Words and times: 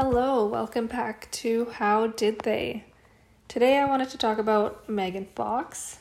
Hello, 0.00 0.46
welcome 0.46 0.86
back 0.86 1.28
to 1.32 1.64
How 1.72 2.06
Did 2.06 2.42
They? 2.42 2.84
Today 3.48 3.78
I 3.78 3.84
wanted 3.84 4.08
to 4.10 4.16
talk 4.16 4.38
about 4.38 4.88
Megan 4.88 5.26
Fox. 5.34 5.98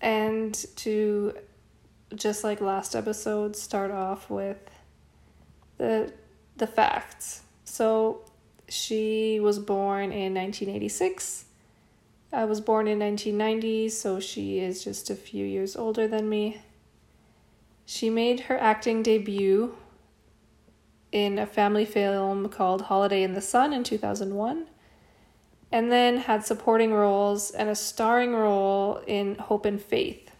And 0.00 0.52
to, 0.74 1.34
just 2.16 2.42
like 2.42 2.60
last 2.60 2.96
episode, 2.96 3.54
start 3.54 3.92
off 3.92 4.28
with 4.28 4.58
the, 5.76 6.12
the 6.56 6.66
facts. 6.66 7.42
So, 7.64 8.22
she 8.68 9.38
was 9.38 9.60
born 9.60 10.10
in 10.10 10.34
1986. 10.34 11.44
I 12.32 12.44
was 12.44 12.60
born 12.60 12.88
in 12.88 12.98
1990, 12.98 13.88
so 13.90 14.18
she 14.18 14.58
is 14.58 14.82
just 14.82 15.10
a 15.10 15.14
few 15.14 15.46
years 15.46 15.76
older 15.76 16.08
than 16.08 16.28
me. 16.28 16.60
She 17.86 18.10
made 18.10 18.40
her 18.40 18.58
acting 18.58 19.04
debut 19.04 19.76
in 21.12 21.38
a 21.38 21.46
family 21.46 21.84
film 21.84 22.48
called 22.48 22.82
Holiday 22.82 23.22
in 23.22 23.34
the 23.34 23.40
Sun 23.40 23.72
in 23.72 23.84
2001, 23.84 24.66
and 25.70 25.92
then 25.92 26.18
had 26.18 26.44
supporting 26.44 26.92
roles 26.92 27.50
and 27.50 27.68
a 27.68 27.74
starring 27.74 28.34
role 28.34 29.02
in 29.06 29.36
Hope 29.36 29.64
and 29.64 29.80
Faith. 29.80 30.30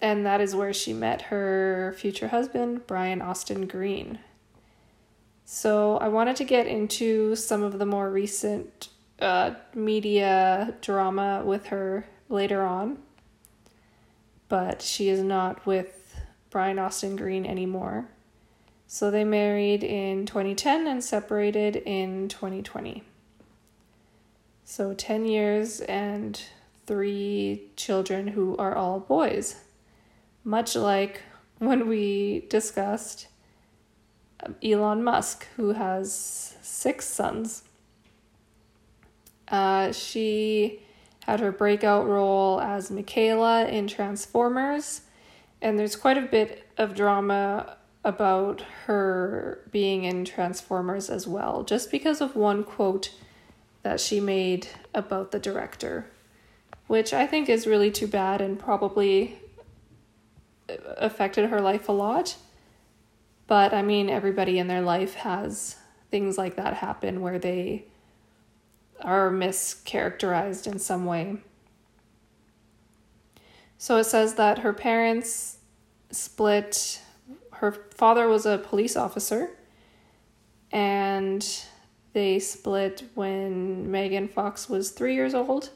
And 0.00 0.26
that 0.26 0.40
is 0.40 0.54
where 0.54 0.72
she 0.72 0.92
met 0.92 1.22
her 1.22 1.94
future 1.98 2.28
husband, 2.28 2.86
Brian 2.86 3.22
Austin 3.22 3.66
Green. 3.66 4.18
So 5.44 5.96
I 5.98 6.08
wanted 6.08 6.36
to 6.36 6.44
get 6.44 6.66
into 6.66 7.36
some 7.36 7.62
of 7.62 7.78
the 7.78 7.86
more 7.86 8.10
recent 8.10 8.88
uh, 9.20 9.52
media 9.74 10.74
drama 10.80 11.42
with 11.44 11.66
her 11.66 12.06
later 12.28 12.62
on, 12.62 12.98
but 14.48 14.82
she 14.82 15.08
is 15.08 15.22
not 15.22 15.64
with 15.64 16.20
Brian 16.50 16.78
Austin 16.78 17.16
Green 17.16 17.46
anymore. 17.46 18.08
So 18.86 19.10
they 19.10 19.24
married 19.24 19.82
in 19.82 20.26
2010 20.26 20.86
and 20.86 21.02
separated 21.02 21.76
in 21.76 22.28
2020. 22.28 23.02
So 24.64 24.94
10 24.94 25.26
years 25.26 25.80
and 25.80 26.40
three 26.86 27.64
children 27.76 28.28
who 28.28 28.56
are 28.56 28.74
all 28.74 29.00
boys. 29.00 29.56
Much 30.44 30.76
like 30.76 31.22
when 31.58 31.88
we 31.88 32.46
discussed 32.48 33.26
um, 34.44 34.54
Elon 34.62 35.02
Musk, 35.02 35.46
who 35.56 35.72
has 35.72 36.56
six 36.62 37.06
sons. 37.06 37.64
Uh, 39.48 39.92
she 39.92 40.80
had 41.24 41.40
her 41.40 41.50
breakout 41.50 42.06
role 42.06 42.60
as 42.60 42.90
Mikaela 42.90 43.68
in 43.68 43.88
Transformers, 43.88 45.02
and 45.62 45.78
there's 45.78 45.96
quite 45.96 46.18
a 46.18 46.22
bit 46.22 46.68
of 46.78 46.94
drama 46.94 47.76
about 48.06 48.60
her 48.86 49.58
being 49.72 50.04
in 50.04 50.24
Transformers 50.24 51.10
as 51.10 51.26
well, 51.26 51.64
just 51.64 51.90
because 51.90 52.20
of 52.20 52.36
one 52.36 52.62
quote 52.62 53.10
that 53.82 54.00
she 54.00 54.20
made 54.20 54.68
about 54.94 55.32
the 55.32 55.40
director, 55.40 56.06
which 56.86 57.12
I 57.12 57.26
think 57.26 57.48
is 57.48 57.66
really 57.66 57.90
too 57.90 58.06
bad 58.06 58.40
and 58.40 58.60
probably 58.60 59.40
uh, 60.70 60.74
affected 60.98 61.50
her 61.50 61.60
life 61.60 61.88
a 61.88 61.92
lot. 61.92 62.36
But 63.48 63.74
I 63.74 63.82
mean, 63.82 64.08
everybody 64.08 64.60
in 64.60 64.68
their 64.68 64.82
life 64.82 65.14
has 65.14 65.74
things 66.08 66.38
like 66.38 66.54
that 66.54 66.74
happen 66.74 67.20
where 67.20 67.40
they 67.40 67.86
are 69.00 69.32
mischaracterized 69.32 70.68
in 70.68 70.78
some 70.78 71.06
way. 71.06 71.38
So 73.78 73.96
it 73.96 74.04
says 74.04 74.34
that 74.34 74.60
her 74.60 74.72
parents 74.72 75.58
split 76.12 77.02
her 77.58 77.72
father 77.72 78.28
was 78.28 78.46
a 78.46 78.58
police 78.58 78.96
officer 78.96 79.50
and 80.72 81.64
they 82.12 82.38
split 82.38 83.04
when 83.14 83.90
Megan 83.90 84.28
Fox 84.28 84.68
was 84.68 84.90
three 84.90 85.14
years 85.14 85.34
old. 85.34 85.70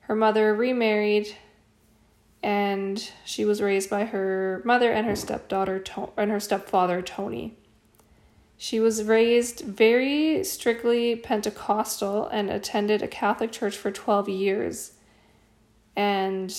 Her 0.00 0.14
mother 0.14 0.54
remarried 0.54 1.34
and 2.42 3.10
she 3.24 3.44
was 3.44 3.60
raised 3.60 3.90
by 3.90 4.04
her 4.04 4.62
mother 4.64 4.92
and 4.92 5.06
her 5.06 5.16
stepdaughter 5.16 5.78
to- 5.78 6.10
and 6.16 6.30
her 6.30 6.40
stepfather 6.40 7.02
Tony. 7.02 7.56
She 8.56 8.80
was 8.80 9.04
raised 9.04 9.60
very 9.60 10.42
strictly 10.44 11.14
Pentecostal 11.14 12.26
and 12.26 12.50
attended 12.50 13.02
a 13.02 13.08
Catholic 13.08 13.52
church 13.52 13.76
for 13.76 13.90
12 13.90 14.28
years. 14.28 14.92
And 15.94 16.54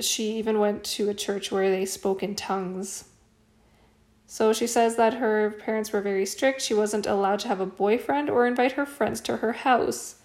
she 0.00 0.38
even 0.38 0.58
went 0.60 0.84
to 0.84 1.08
a 1.08 1.14
church 1.14 1.50
where 1.50 1.70
they 1.70 1.84
spoke 1.84 2.22
in 2.22 2.36
tongues. 2.36 3.09
So 4.32 4.52
she 4.52 4.68
says 4.68 4.94
that 4.94 5.14
her 5.14 5.50
parents 5.50 5.92
were 5.92 6.00
very 6.00 6.24
strict. 6.24 6.62
She 6.62 6.72
wasn't 6.72 7.04
allowed 7.04 7.40
to 7.40 7.48
have 7.48 7.58
a 7.58 7.66
boyfriend 7.66 8.30
or 8.30 8.46
invite 8.46 8.72
her 8.72 8.86
friends 8.86 9.20
to 9.22 9.38
her 9.38 9.52
house, 9.52 10.20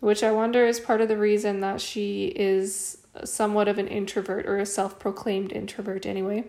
which 0.00 0.22
I 0.22 0.30
wonder 0.30 0.66
is 0.66 0.78
part 0.78 1.00
of 1.00 1.08
the 1.08 1.16
reason 1.16 1.60
that 1.60 1.80
she 1.80 2.34
is 2.36 2.98
somewhat 3.24 3.66
of 3.66 3.78
an 3.78 3.88
introvert 3.88 4.44
or 4.44 4.58
a 4.58 4.66
self 4.66 4.98
proclaimed 4.98 5.52
introvert, 5.52 6.04
anyway. 6.04 6.44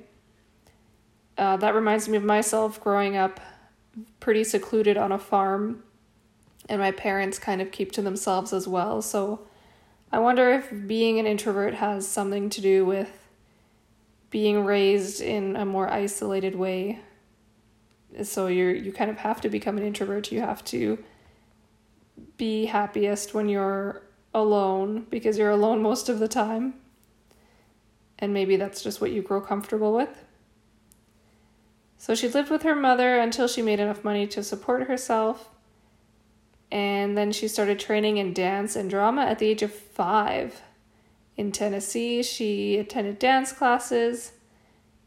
Uh, 1.37 1.55
that 1.55 1.75
reminds 1.75 2.09
me 2.09 2.17
of 2.17 2.25
myself 2.25 2.81
growing 2.81 3.15
up 3.15 3.39
pretty 4.19 4.43
secluded 4.43 4.97
on 4.97 5.13
a 5.13 5.17
farm, 5.17 5.83
and 6.67 6.81
my 6.81 6.91
parents 6.91 7.39
kind 7.39 7.61
of 7.61 7.71
keep 7.71 7.93
to 7.93 8.01
themselves 8.01 8.51
as 8.51 8.67
well. 8.67 9.01
So 9.01 9.47
I 10.11 10.19
wonder 10.19 10.51
if 10.51 10.69
being 10.87 11.19
an 11.19 11.25
introvert 11.25 11.75
has 11.75 12.05
something 12.05 12.49
to 12.49 12.59
do 12.59 12.85
with 12.85 13.20
being 14.31 14.65
raised 14.65 15.21
in 15.21 15.55
a 15.55 15.65
more 15.65 15.91
isolated 15.91 16.55
way. 16.55 16.99
So 18.23 18.47
you're 18.47 18.73
you 18.73 18.91
kind 18.91 19.11
of 19.11 19.17
have 19.17 19.41
to 19.41 19.49
become 19.49 19.77
an 19.77 19.83
introvert. 19.83 20.31
You 20.31 20.41
have 20.41 20.63
to 20.65 20.97
be 22.37 22.65
happiest 22.65 23.33
when 23.33 23.47
you're 23.49 24.01
alone 24.33 25.05
because 25.09 25.37
you're 25.37 25.51
alone 25.51 25.81
most 25.81 26.09
of 26.09 26.19
the 26.19 26.27
time. 26.27 26.73
And 28.17 28.33
maybe 28.33 28.55
that's 28.55 28.81
just 28.81 29.01
what 29.01 29.11
you 29.11 29.21
grow 29.21 29.41
comfortable 29.41 29.93
with. 29.93 30.25
So 31.97 32.15
she 32.15 32.27
lived 32.27 32.49
with 32.49 32.63
her 32.63 32.75
mother 32.75 33.19
until 33.19 33.47
she 33.47 33.61
made 33.61 33.79
enough 33.79 34.03
money 34.03 34.25
to 34.27 34.43
support 34.43 34.87
herself. 34.87 35.49
And 36.71 37.17
then 37.17 37.31
she 37.31 37.47
started 37.47 37.79
training 37.79 38.17
in 38.17 38.33
dance 38.33 38.75
and 38.75 38.89
drama 38.89 39.23
at 39.23 39.39
the 39.39 39.47
age 39.47 39.61
of 39.61 39.73
five 39.73 40.61
in 41.37 41.51
Tennessee. 41.51 42.23
She 42.23 42.77
attended 42.77 43.19
dance 43.19 43.51
classes, 43.51 44.33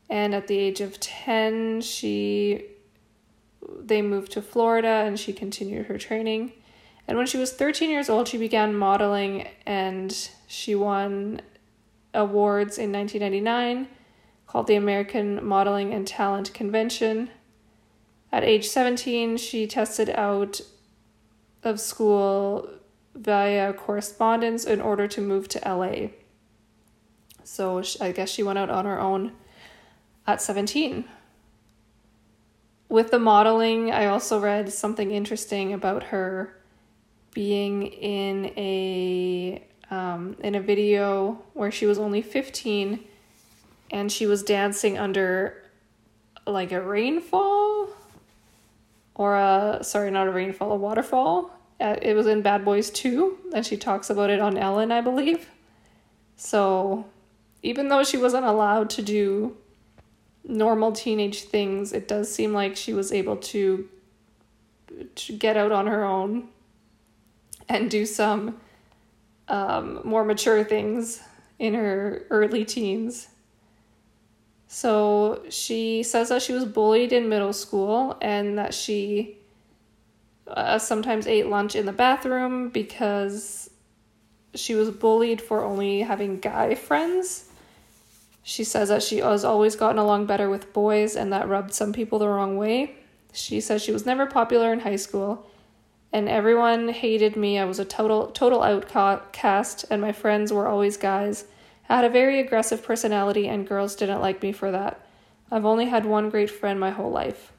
and 0.08 0.34
at 0.34 0.46
the 0.46 0.58
age 0.58 0.80
of 0.80 1.00
10, 1.00 1.80
she 1.80 2.66
they 3.78 4.02
moved 4.02 4.32
to 4.32 4.42
Florida 4.42 4.88
and 4.88 5.18
she 5.18 5.32
continued 5.32 5.86
her 5.86 5.98
training. 5.98 6.52
And 7.06 7.18
when 7.18 7.26
she 7.26 7.38
was 7.38 7.52
13 7.52 7.90
years 7.90 8.08
old, 8.08 8.28
she 8.28 8.38
began 8.38 8.74
modeling 8.74 9.48
and 9.66 10.30
she 10.46 10.74
won 10.74 11.40
awards 12.12 12.78
in 12.78 12.92
1999 12.92 13.88
called 14.46 14.66
the 14.66 14.76
American 14.76 15.44
Modeling 15.44 15.92
and 15.92 16.06
Talent 16.06 16.54
Convention. 16.54 17.30
At 18.30 18.44
age 18.44 18.68
17, 18.68 19.36
she 19.36 19.66
tested 19.66 20.10
out 20.10 20.60
of 21.62 21.80
school 21.80 22.68
via 23.14 23.72
correspondence 23.72 24.64
in 24.64 24.80
order 24.80 25.06
to 25.08 25.20
move 25.20 25.48
to 25.48 25.60
LA. 25.64 26.08
So 27.44 27.82
I 28.00 28.12
guess 28.12 28.30
she 28.30 28.42
went 28.42 28.58
out 28.58 28.70
on 28.70 28.84
her 28.84 29.00
own 29.00 29.32
at 30.26 30.40
17. 30.40 31.04
With 32.88 33.10
the 33.10 33.18
modeling, 33.18 33.90
I 33.90 34.06
also 34.06 34.40
read 34.40 34.72
something 34.72 35.10
interesting 35.10 35.72
about 35.72 36.04
her 36.04 36.56
being 37.32 37.86
in 37.86 38.52
a 38.56 39.62
um, 39.90 40.36
in 40.40 40.54
a 40.54 40.60
video 40.60 41.42
where 41.52 41.70
she 41.70 41.86
was 41.86 41.98
only 41.98 42.22
15 42.22 43.04
and 43.90 44.10
she 44.10 44.26
was 44.26 44.42
dancing 44.42 44.96
under 44.96 45.62
like 46.46 46.72
a 46.72 46.80
rainfall 46.80 47.88
or 49.14 49.36
a 49.36 49.80
sorry 49.82 50.10
not 50.10 50.26
a 50.26 50.30
rainfall 50.30 50.72
a 50.72 50.76
waterfall 50.76 51.50
uh, 51.80 51.96
it 52.00 52.14
was 52.14 52.26
in 52.26 52.42
bad 52.42 52.64
boys 52.64 52.90
2 52.90 53.38
and 53.54 53.66
she 53.66 53.76
talks 53.76 54.10
about 54.10 54.30
it 54.30 54.40
on 54.40 54.56
ellen 54.56 54.92
i 54.92 55.00
believe 55.00 55.48
so 56.36 57.04
even 57.62 57.88
though 57.88 58.04
she 58.04 58.18
wasn't 58.18 58.44
allowed 58.44 58.90
to 58.90 59.02
do 59.02 59.56
normal 60.44 60.92
teenage 60.92 61.44
things, 61.44 61.92
it 61.92 62.06
does 62.06 62.32
seem 62.32 62.52
like 62.52 62.76
she 62.76 62.92
was 62.92 63.12
able 63.12 63.36
to, 63.36 63.88
to 65.14 65.32
get 65.32 65.56
out 65.56 65.72
on 65.72 65.86
her 65.86 66.04
own 66.04 66.48
and 67.68 67.90
do 67.90 68.04
some 68.04 68.60
um, 69.48 70.00
more 70.04 70.24
mature 70.24 70.62
things 70.62 71.22
in 71.58 71.74
her 71.74 72.26
early 72.30 72.64
teens. 72.64 73.28
So 74.68 75.42
she 75.48 76.02
says 76.02 76.28
that 76.28 76.42
she 76.42 76.52
was 76.52 76.64
bullied 76.64 77.12
in 77.12 77.28
middle 77.28 77.52
school 77.52 78.18
and 78.20 78.58
that 78.58 78.74
she 78.74 79.38
uh, 80.46 80.78
sometimes 80.78 81.26
ate 81.26 81.46
lunch 81.46 81.74
in 81.74 81.86
the 81.86 81.92
bathroom 81.92 82.68
because 82.68 83.70
she 84.54 84.74
was 84.74 84.90
bullied 84.90 85.40
for 85.40 85.64
only 85.64 86.00
having 86.00 86.38
guy 86.38 86.74
friends 86.74 87.48
she 88.46 88.62
says 88.62 88.90
that 88.90 89.02
she 89.02 89.18
has 89.18 89.42
always 89.42 89.74
gotten 89.74 89.98
along 89.98 90.26
better 90.26 90.50
with 90.50 90.74
boys 90.74 91.16
and 91.16 91.32
that 91.32 91.48
rubbed 91.48 91.72
some 91.72 91.94
people 91.94 92.18
the 92.18 92.28
wrong 92.28 92.58
way. 92.58 92.94
She 93.32 93.58
says 93.58 93.82
she 93.82 93.90
was 93.90 94.04
never 94.04 94.26
popular 94.26 94.70
in 94.70 94.80
high 94.80 94.96
school 94.96 95.46
and 96.12 96.28
everyone 96.28 96.90
hated 96.90 97.36
me. 97.36 97.58
I 97.58 97.64
was 97.64 97.78
a 97.78 97.86
total 97.86 98.26
total 98.26 98.62
outcast 98.62 99.86
and 99.90 100.02
my 100.02 100.12
friends 100.12 100.52
were 100.52 100.68
always 100.68 100.98
guys. 100.98 101.46
I 101.88 101.96
had 101.96 102.04
a 102.04 102.10
very 102.10 102.38
aggressive 102.38 102.84
personality 102.84 103.48
and 103.48 103.66
girls 103.66 103.96
didn't 103.96 104.20
like 104.20 104.42
me 104.42 104.52
for 104.52 104.70
that. 104.70 105.00
I've 105.50 105.64
only 105.64 105.86
had 105.86 106.04
one 106.04 106.28
great 106.28 106.50
friend 106.50 106.78
my 106.78 106.90
whole 106.90 107.10
life. 107.10 107.50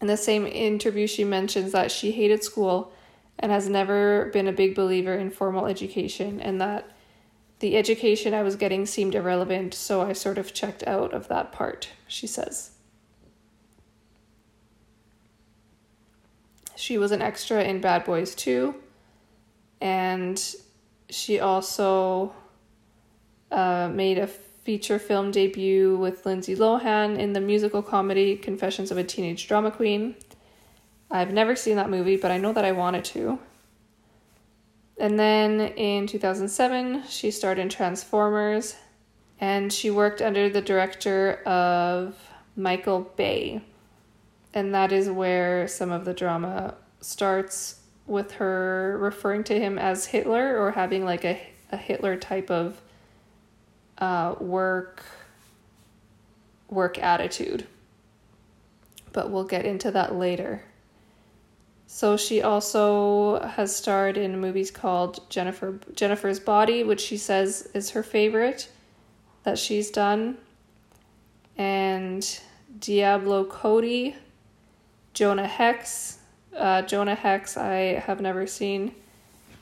In 0.00 0.06
the 0.06 0.16
same 0.16 0.46
interview 0.46 1.06
she 1.06 1.24
mentions 1.24 1.72
that 1.72 1.90
she 1.90 2.12
hated 2.12 2.42
school 2.42 2.92
and 3.38 3.50
has 3.50 3.68
never 3.68 4.30
been 4.32 4.46
a 4.46 4.52
big 4.52 4.74
believer 4.74 5.14
in 5.14 5.30
formal 5.30 5.66
education 5.66 6.40
and 6.40 6.60
that 6.60 6.90
the 7.60 7.76
education 7.76 8.34
I 8.34 8.42
was 8.42 8.56
getting 8.56 8.84
seemed 8.84 9.14
irrelevant, 9.14 9.72
so 9.72 10.02
I 10.02 10.12
sort 10.12 10.38
of 10.38 10.52
checked 10.52 10.86
out 10.86 11.14
of 11.14 11.28
that 11.28 11.52
part, 11.52 11.88
she 12.06 12.26
says. 12.26 12.72
She 16.76 16.98
was 16.98 17.12
an 17.12 17.22
extra 17.22 17.62
in 17.62 17.80
Bad 17.80 18.04
Boys 18.04 18.34
2, 18.34 18.74
and 19.80 20.54
she 21.08 21.40
also 21.40 22.34
uh, 23.50 23.88
made 23.92 24.18
a 24.18 24.28
feature 24.64 24.98
film 24.98 25.30
debut 25.30 25.94
with 25.96 26.24
Lindsay 26.24 26.56
Lohan 26.56 27.18
in 27.18 27.34
the 27.34 27.40
musical 27.40 27.82
comedy 27.82 28.34
Confessions 28.34 28.90
of 28.90 28.96
a 28.96 29.04
Teenage 29.04 29.46
Drama 29.46 29.70
Queen. 29.70 30.16
I've 31.10 31.32
never 31.32 31.54
seen 31.54 31.76
that 31.76 31.90
movie, 31.90 32.16
but 32.16 32.30
I 32.30 32.38
know 32.38 32.54
that 32.54 32.64
I 32.64 32.72
wanted 32.72 33.04
to. 33.06 33.38
And 34.98 35.18
then 35.18 35.60
in 35.60 36.06
2007, 36.06 37.04
she 37.08 37.30
starred 37.30 37.58
in 37.58 37.68
Transformers 37.68 38.76
and 39.38 39.70
she 39.72 39.90
worked 39.90 40.22
under 40.22 40.48
the 40.48 40.62
director 40.62 41.42
of 41.44 42.16
Michael 42.56 43.12
Bay. 43.16 43.60
And 44.54 44.74
that 44.74 44.92
is 44.92 45.10
where 45.10 45.68
some 45.68 45.90
of 45.90 46.04
the 46.04 46.14
drama 46.14 46.76
starts 47.00 47.80
with 48.06 48.32
her 48.32 48.96
referring 48.98 49.44
to 49.44 49.58
him 49.58 49.78
as 49.78 50.06
Hitler 50.06 50.58
or 50.58 50.70
having 50.70 51.04
like 51.04 51.24
a, 51.24 51.40
a 51.70 51.76
Hitler 51.76 52.16
type 52.16 52.50
of 52.50 52.80
uh, 53.98 54.34
work 54.40 55.04
work 56.68 56.98
attitude. 56.98 57.66
But 59.12 59.30
we'll 59.30 59.44
get 59.44 59.64
into 59.64 59.90
that 59.92 60.14
later. 60.14 60.62
So 61.86 62.16
she 62.16 62.42
also 62.42 63.40
has 63.40 63.74
starred 63.74 64.16
in 64.16 64.40
movies 64.40 64.70
called 64.70 65.20
Jennifer 65.30 65.78
Jennifer's 65.94 66.40
Body, 66.40 66.82
which 66.82 67.00
she 67.00 67.16
says 67.16 67.68
is 67.74 67.90
her 67.90 68.02
favorite 68.02 68.68
that 69.44 69.58
she's 69.58 69.90
done, 69.90 70.38
and 71.56 72.40
Diablo 72.80 73.44
Cody, 73.44 74.16
Jonah 75.12 75.46
Hex. 75.46 76.18
Uh, 76.56 76.82
Jonah 76.82 77.14
Hex 77.14 77.56
I 77.56 77.98
have 77.98 78.20
never 78.20 78.46
seen, 78.46 78.94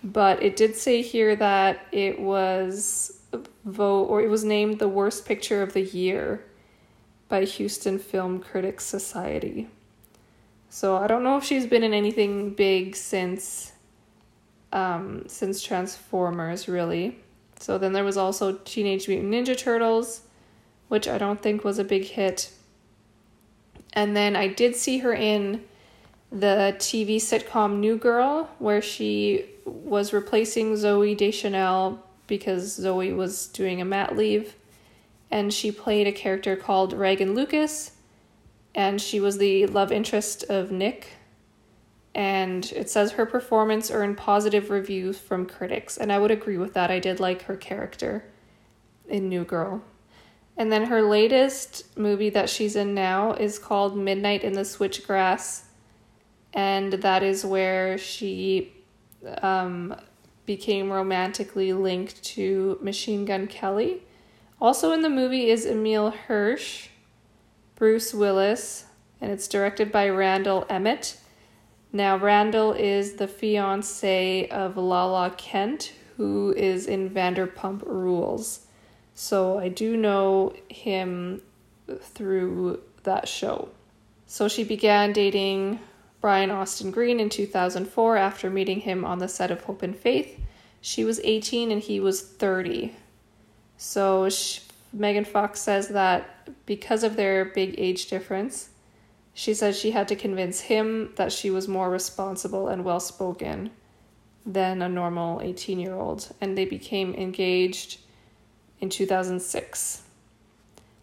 but 0.05 0.43
it 0.43 0.57
did 0.57 0.77
say 0.77 1.03
here 1.03 1.35
that 1.37 1.87
it 1.91 2.21
was 2.21 3.22
vote 3.65 4.05
or 4.05 4.21
it 4.21 4.29
was 4.29 4.45
named 4.45 4.79
the 4.79 4.89
worst 4.89 5.27
picture 5.27 5.63
of 5.63 5.73
the 5.73 5.83
year 5.83 6.45
by 7.29 7.45
Houston 7.45 7.99
Film 7.99 8.41
Critics 8.41 8.85
Society. 8.85 9.69
So 10.69 10.97
I 10.97 11.07
don't 11.07 11.23
know 11.23 11.37
if 11.37 11.45
she's 11.45 11.67
been 11.67 11.83
in 11.83 11.95
anything 11.95 12.51
big 12.51 12.97
since 12.97 13.73
um, 14.73 15.25
since 15.27 15.63
Transformers, 15.63 16.67
really. 16.67 17.19
So 17.61 17.79
then 17.79 17.93
there 17.93 18.05
was 18.05 18.17
also 18.17 18.55
Teenage 18.65 19.07
Mutant 19.07 19.33
Ninja 19.33 19.57
Turtles, 19.57 20.23
which 20.89 21.07
I 21.07 21.19
don't 21.19 21.41
think 21.41 21.63
was 21.63 21.79
a 21.79 21.85
big 21.85 22.05
hit. 22.05 22.51
And 23.93 24.17
then 24.17 24.35
I 24.35 24.49
did 24.49 24.75
see 24.75 24.99
her 24.99 25.13
in 25.13 25.63
the 26.31 26.75
TV 26.79 27.17
sitcom 27.17 27.79
New 27.79 27.97
Girl, 27.97 28.51
where 28.59 28.81
she 28.81 29.45
was 29.65 30.13
replacing 30.13 30.73
Zooey 30.73 31.17
Deschanel 31.17 32.03
because 32.27 32.79
Zooey 32.79 33.15
was 33.15 33.47
doing 33.49 33.81
a 33.81 33.85
mat 33.85 34.17
leave. 34.17 34.57
And 35.31 35.53
she 35.53 35.73
played 35.73 36.07
a 36.07 36.13
character 36.13 36.57
called 36.57 36.93
Reagan 36.93 37.35
Lucas 37.35 37.93
and 38.75 39.01
she 39.01 39.21
was 39.21 39.39
the 39.39 39.67
love 39.67 39.93
interest 39.93 40.45
of 40.45 40.71
Nick. 40.71 41.09
And 42.15 42.71
it 42.73 42.91
says 42.91 43.13
her 43.13 43.27
performance 43.27 43.91
earned 43.91 44.19
positive 44.19 44.71
reviews 44.71 45.19
from 45.19 45.47
critics, 45.47 45.97
and 45.97 46.13
I 46.13 46.19
would 46.19 46.31
agree 46.31 46.59
with 46.59 46.75
that. 46.75 46.91
I 46.91 46.99
did 46.99 47.21
like 47.21 47.43
her 47.43 47.57
character 47.57 48.25
in 49.09 49.29
New 49.29 49.45
Girl. 49.45 49.83
And 50.57 50.71
then 50.71 50.87
her 50.87 51.01
latest 51.01 51.97
movie 51.97 52.29
that 52.31 52.51
she's 52.51 52.77
in 52.77 52.93
now 52.93 53.33
is 53.33 53.59
called 53.59 53.97
Midnight 53.97 54.45
in 54.45 54.53
the 54.53 54.61
Switchgrass, 54.61 55.63
and 56.53 56.93
that 56.93 57.23
is 57.23 57.47
where 57.47 57.97
she 57.97 58.75
um, 59.41 59.97
became 60.47 60.93
romantically 60.93 61.73
linked 61.73 62.23
to 62.23 62.79
Machine 62.81 63.25
Gun 63.25 63.47
Kelly. 63.47 64.03
Also 64.61 64.93
in 64.93 65.03
the 65.03 65.11
movie 65.11 65.51
is 65.51 65.67
Emile 65.67 66.11
Hirsch, 66.11 66.89
Bruce 67.77 68.15
Willis, 68.15 68.85
and 69.21 69.31
it's 69.31 69.49
directed 69.49 69.93
by 69.93 70.09
Randall 70.09 70.67
Emmett. 70.69 71.17
Now, 71.93 72.17
Randall 72.17 72.73
is 72.73 73.15
the 73.15 73.29
fiance 73.29 74.49
of 74.49 74.77
Lala 74.77 75.31
Kent, 75.31 75.93
who 76.17 76.53
is 76.57 76.87
in 76.87 77.11
Vanderpump 77.11 77.83
Rules. 77.87 78.67
So 79.15 79.59
I 79.59 79.69
do 79.69 79.97
know 79.97 80.55
him 80.69 81.43
through 82.01 82.81
that 83.03 83.29
show. 83.29 83.69
So 84.27 84.49
she 84.49 84.65
began 84.65 85.13
dating 85.13 85.81
Brian 86.23 86.53
Austin 86.53 86.93
Green 86.93 87.19
in 87.19 87.29
2004 87.29 88.17
after 88.17 88.49
meeting 88.49 88.81
him 88.81 89.05
on 89.05 89.19
the 89.19 89.27
set 89.29 89.51
of 89.51 89.65
Hope 89.65 89.83
and 89.83 89.95
Faith. 89.95 90.39
She 90.81 91.05
was 91.05 91.21
18 91.25 91.73
and 91.73 91.83
he 91.83 91.99
was 91.99 92.23
30. 92.23 92.95
So 93.77 94.31
she, 94.31 94.61
Megan 94.93 95.25
Fox 95.25 95.61
says 95.61 95.89
that 95.89 96.49
because 96.65 97.03
of 97.03 97.17
their 97.17 97.45
big 97.45 97.75
age 97.77 98.07
difference, 98.07 98.71
she 99.35 99.53
says 99.53 99.77
she 99.77 99.91
had 99.91 100.07
to 100.09 100.17
convince 100.17 100.61
him 100.61 101.13
that 101.17 101.33
she 101.33 101.51
was 101.51 101.67
more 101.67 101.91
responsible 101.91 102.69
and 102.69 102.85
well 102.85 103.01
spoken 103.01 103.73
than 104.47 104.81
a 104.81 104.89
normal 104.89 105.41
18 105.41 105.81
year 105.81 105.95
old, 105.95 106.33
and 106.41 106.57
they 106.57 106.65
became 106.65 107.15
engaged 107.15 107.99
in 108.79 108.91
2006. 108.91 110.03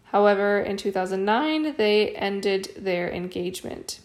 However, 0.04 0.60
in 0.60 0.78
2009, 0.78 1.74
they 1.76 2.10
ended 2.10 2.70
their 2.78 3.10
engagement. 3.10 4.00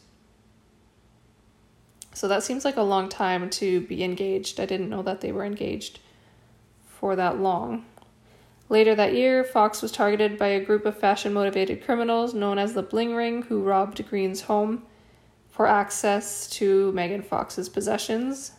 So 2.15 2.29
that 2.29 2.43
seems 2.43 2.63
like 2.63 2.77
a 2.77 2.81
long 2.81 3.09
time 3.09 3.49
to 3.51 3.81
be 3.81 4.01
engaged. 4.01 4.61
I 4.61 4.65
didn't 4.65 4.89
know 4.89 5.01
that 5.01 5.19
they 5.19 5.33
were 5.33 5.43
engaged 5.43 5.99
for 6.87 7.13
that 7.17 7.39
long. 7.39 7.85
Later 8.69 8.95
that 8.95 9.13
year, 9.13 9.43
Fox 9.43 9.81
was 9.81 9.91
targeted 9.91 10.37
by 10.39 10.47
a 10.47 10.63
group 10.63 10.85
of 10.85 10.97
fashion 10.97 11.33
motivated 11.33 11.83
criminals 11.83 12.33
known 12.33 12.57
as 12.57 12.73
the 12.73 12.81
Bling 12.81 13.15
Ring 13.15 13.41
who 13.43 13.61
robbed 13.61 14.07
Green's 14.09 14.43
home 14.43 14.83
for 15.49 15.67
access 15.67 16.49
to 16.51 16.93
Megan 16.93 17.21
Fox's 17.21 17.67
possessions. 17.67 18.53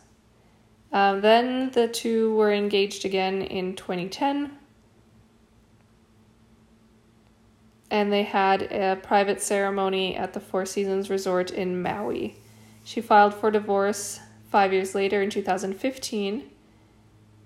Um, 0.93 1.21
then 1.21 1.71
the 1.71 1.87
two 1.87 2.35
were 2.35 2.53
engaged 2.53 3.05
again 3.05 3.41
in 3.41 3.75
2010. 3.75 4.51
And 7.89 8.13
they 8.13 8.23
had 8.23 8.61
a 8.71 8.97
private 9.01 9.41
ceremony 9.41 10.15
at 10.15 10.33
the 10.33 10.39
Four 10.39 10.67
Seasons 10.67 11.09
Resort 11.09 11.49
in 11.49 11.81
Maui. 11.81 12.35
She 12.87 13.01
filed 13.01 13.33
for 13.33 13.51
divorce 13.51 14.21
five 14.49 14.71
years 14.71 14.95
later 14.95 15.21
in 15.21 15.29
2015 15.29 16.49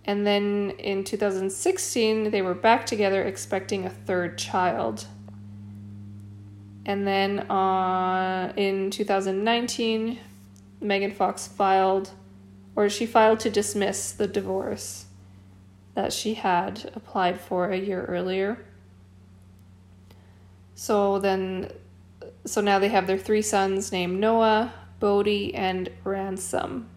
and 0.06 0.28
then 0.28 0.74
in 0.78 1.04
2016, 1.04 2.30
they 2.30 2.44
were 2.44 2.54
back 2.54 2.86
together 2.86 3.24
expecting 3.24 3.86
a 3.86 3.90
third 3.90 4.38
child. 4.38 5.08
And 6.86 7.08
then 7.08 7.40
uh, 7.50 8.54
in 8.56 8.92
2019, 8.92 10.20
Megan 10.80 11.12
Fox 11.12 11.48
filed, 11.48 12.12
or 12.76 12.88
she 12.88 13.08
filed 13.08 13.40
to 13.40 13.50
dismiss 13.50 14.12
the 14.12 14.28
divorce 14.28 15.06
that 15.96 16.14
she 16.14 16.36
had 16.36 16.92
applied 16.96 17.40
for 17.42 17.72
a 17.72 17.78
year 17.78 18.06
earlier. 18.06 18.64
So 20.76 21.18
then, 21.18 21.72
so 22.46 22.62
now 22.62 22.78
they 22.78 22.90
have 22.90 23.08
their 23.08 23.18
three 23.18 23.42
sons 23.42 23.92
named 23.92 24.20
Noah, 24.20 24.72
Bodhi, 25.02 25.54
and 25.54 25.90
Ransom. 26.06 26.88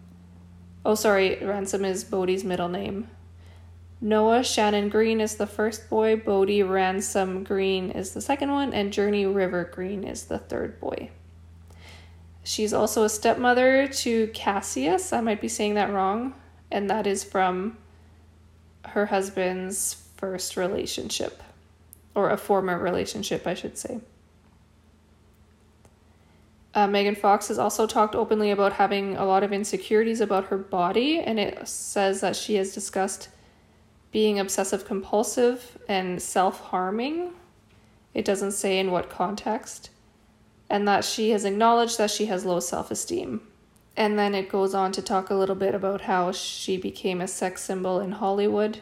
Oh, 0.85 0.95
sorry, 0.95 1.43
Ransom 1.43 1.83
is 1.83 2.05
Bodhi's 2.05 2.45
middle 2.45 2.69
name. 2.69 3.09
Noah 3.99 4.43
Shannon 4.43 4.89
Green 4.89 5.19
is 5.19 5.35
the 5.35 5.47
first 5.47 5.89
boy, 5.89 6.15
Bodhi 6.15 6.61
Ransom 6.61 7.43
Green 7.43 7.89
is 7.89 8.13
the 8.13 8.21
second 8.21 8.51
one, 8.51 8.73
and 8.73 8.93
Journey 8.93 9.25
River 9.25 9.63
Green 9.73 10.03
is 10.03 10.25
the 10.25 10.37
third 10.37 10.79
boy. 10.79 11.09
She's 12.43 12.73
also 12.73 13.03
a 13.03 13.09
stepmother 13.09 13.87
to 13.87 14.27
Kassius. 14.27 15.11
I 15.11 15.21
might 15.21 15.41
be 15.41 15.47
saying 15.47 15.73
that 15.73 15.91
wrong, 15.91 16.35
and 16.69 16.87
that 16.91 17.07
is 17.07 17.23
from 17.23 17.77
her 18.85 19.07
husband's 19.07 20.05
first 20.15 20.55
relationship, 20.55 21.41
or 22.13 22.29
a 22.29 22.37
former 22.37 22.77
relationship, 22.77 23.47
I 23.47 23.55
should 23.55 23.79
say. 23.79 24.01
Uh, 26.75 26.87
Megan 26.87 27.15
Fox 27.15 27.47
has 27.47 27.57
also 27.57 27.87
talked 27.87 28.15
openly 28.15 28.51
about 28.51 28.73
having 28.73 29.15
a 29.15 29.25
lot 29.25 29.43
of 29.43 29.53
insecurities 29.53 30.19
about 30.19 30.47
her 30.47 30.57
body, 30.57 31.19
and 31.19 31.39
it 31.39 31.65
says 31.65 32.19
that 32.19 32.35
she 32.35 32.55
has 32.55 32.73
discussed 32.73 33.29
being 34.11 34.39
obsessive 34.39 34.85
compulsive 34.85 35.77
and 35.87 36.21
self 36.21 36.59
harming. 36.59 37.31
It 38.13 38.25
doesn't 38.25 38.51
say 38.51 38.77
in 38.77 38.91
what 38.91 39.09
context. 39.09 39.89
And 40.69 40.87
that 40.87 41.05
she 41.05 41.29
has 41.29 41.45
acknowledged 41.45 41.97
that 41.97 42.11
she 42.11 42.25
has 42.25 42.43
low 42.43 42.59
self 42.59 42.91
esteem. 42.91 43.41
And 43.95 44.19
then 44.19 44.35
it 44.35 44.49
goes 44.49 44.73
on 44.73 44.91
to 44.93 45.01
talk 45.01 45.29
a 45.29 45.35
little 45.35 45.55
bit 45.55 45.75
about 45.75 46.01
how 46.01 46.33
she 46.33 46.75
became 46.75 47.21
a 47.21 47.27
sex 47.27 47.61
symbol 47.61 48.01
in 48.01 48.13
Hollywood, 48.13 48.79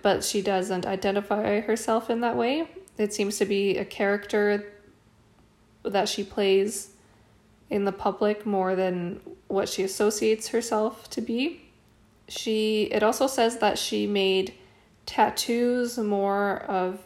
but 0.00 0.24
she 0.24 0.42
doesn't 0.42 0.86
identify 0.86 1.60
herself 1.60 2.10
in 2.10 2.20
that 2.22 2.36
way. 2.36 2.68
It 2.98 3.14
seems 3.14 3.38
to 3.38 3.44
be 3.44 3.76
a 3.76 3.84
character 3.84 4.72
that 5.84 6.08
she 6.08 6.24
plays 6.24 6.91
in 7.70 7.84
the 7.84 7.92
public 7.92 8.44
more 8.44 8.74
than 8.76 9.20
what 9.48 9.68
she 9.68 9.82
associates 9.82 10.48
herself 10.48 11.08
to 11.10 11.20
be. 11.20 11.62
She 12.28 12.84
it 12.84 13.02
also 13.02 13.26
says 13.26 13.58
that 13.58 13.78
she 13.78 14.06
made 14.06 14.54
tattoos 15.06 15.98
more 15.98 16.58
of 16.68 17.00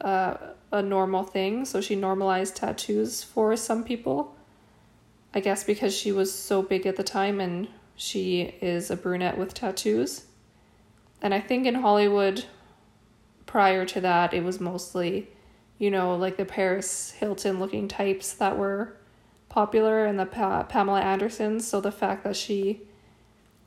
uh, 0.00 0.36
a 0.70 0.82
normal 0.82 1.24
thing, 1.24 1.64
so 1.64 1.80
she 1.80 1.94
normalized 1.94 2.56
tattoos 2.56 3.22
for 3.22 3.56
some 3.56 3.84
people. 3.84 4.34
I 5.34 5.40
guess 5.40 5.64
because 5.64 5.94
she 5.94 6.10
was 6.10 6.32
so 6.32 6.62
big 6.62 6.86
at 6.86 6.96
the 6.96 7.04
time 7.04 7.40
and 7.40 7.68
she 7.96 8.54
is 8.62 8.90
a 8.90 8.96
brunette 8.96 9.36
with 9.36 9.52
tattoos. 9.52 10.24
And 11.20 11.34
I 11.34 11.40
think 11.40 11.66
in 11.66 11.76
Hollywood 11.76 12.44
prior 13.48 13.84
to 13.86 14.00
that 14.00 14.34
it 14.34 14.44
was 14.44 14.60
mostly 14.60 15.26
you 15.78 15.90
know 15.90 16.14
like 16.14 16.36
the 16.36 16.44
Paris 16.44 17.12
Hilton 17.12 17.58
looking 17.58 17.88
types 17.88 18.34
that 18.34 18.58
were 18.58 18.94
popular 19.58 20.06
and 20.06 20.20
the 20.20 20.24
pa- 20.24 20.62
Pamela 20.62 21.00
Andersons. 21.00 21.66
So 21.66 21.80
the 21.80 21.90
fact 21.90 22.22
that 22.22 22.36
she 22.36 22.82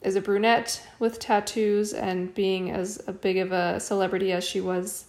is 0.01 0.15
a 0.15 0.21
brunette 0.21 0.81
with 0.99 1.19
tattoos 1.19 1.91
and 1.91 2.33
being 2.33 2.71
as 2.71 2.99
big 3.19 3.37
of 3.37 3.51
a 3.51 3.77
celebrity 3.77 4.31
as 4.31 4.41
she 4.41 4.61
was 4.61 5.07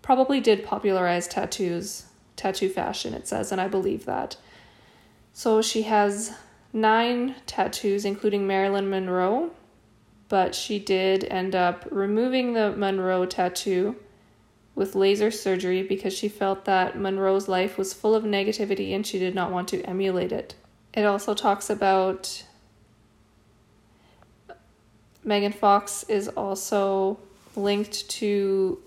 probably 0.00 0.40
did 0.40 0.64
popularize 0.64 1.28
tattoos, 1.28 2.06
tattoo 2.36 2.70
fashion, 2.70 3.12
it 3.12 3.28
says, 3.28 3.52
and 3.52 3.60
I 3.60 3.68
believe 3.68 4.06
that. 4.06 4.38
So 5.34 5.60
she 5.60 5.82
has 5.82 6.32
nine 6.72 7.34
tattoos, 7.44 8.06
including 8.06 8.46
Marilyn 8.46 8.88
Monroe, 8.88 9.50
but 10.30 10.54
she 10.54 10.78
did 10.78 11.24
end 11.24 11.54
up 11.54 11.84
removing 11.90 12.54
the 12.54 12.72
Monroe 12.72 13.26
tattoo 13.26 13.96
with 14.74 14.94
laser 14.94 15.30
surgery 15.30 15.82
because 15.82 16.12
she 16.12 16.28
felt 16.28 16.64
that 16.64 16.98
Monroe's 16.98 17.48
life 17.48 17.78
was 17.78 17.94
full 17.94 18.14
of 18.14 18.24
negativity 18.24 18.94
and 18.94 19.06
she 19.06 19.18
did 19.18 19.34
not 19.34 19.52
want 19.52 19.68
to 19.68 19.82
emulate 19.82 20.32
it. 20.32 20.54
It 20.92 21.04
also 21.04 21.34
talks 21.34 21.70
about 21.70 22.44
Megan 25.22 25.52
Fox 25.52 26.04
is 26.08 26.28
also 26.28 27.18
linked 27.56 28.08
to 28.10 28.80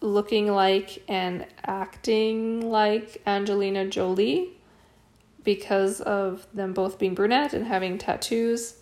looking 0.00 0.52
like 0.52 1.02
and 1.08 1.46
acting 1.66 2.70
like 2.70 3.20
Angelina 3.26 3.86
Jolie 3.86 4.50
because 5.42 6.00
of 6.00 6.46
them 6.54 6.72
both 6.72 6.98
being 6.98 7.14
brunette 7.14 7.52
and 7.52 7.66
having 7.66 7.98
tattoos. 7.98 8.74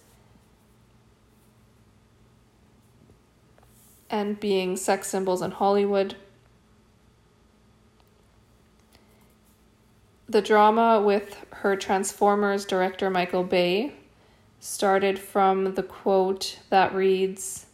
And 4.11 4.39
being 4.39 4.77
sex 4.77 5.09
symbols 5.09 5.43
in 5.43 5.51
Hollywood. 5.51 6.17
The 10.29 10.43
drama 10.43 11.01
with 11.01 11.45
her 11.53 11.77
Transformers 11.77 12.65
director 12.65 13.11
Michael 13.11 13.45
Bay 13.45 13.93
started 14.59 15.19
from 15.19 15.75
the 15.75 15.83
quote 15.83 16.59
that 16.71 16.95
reads 16.95 17.67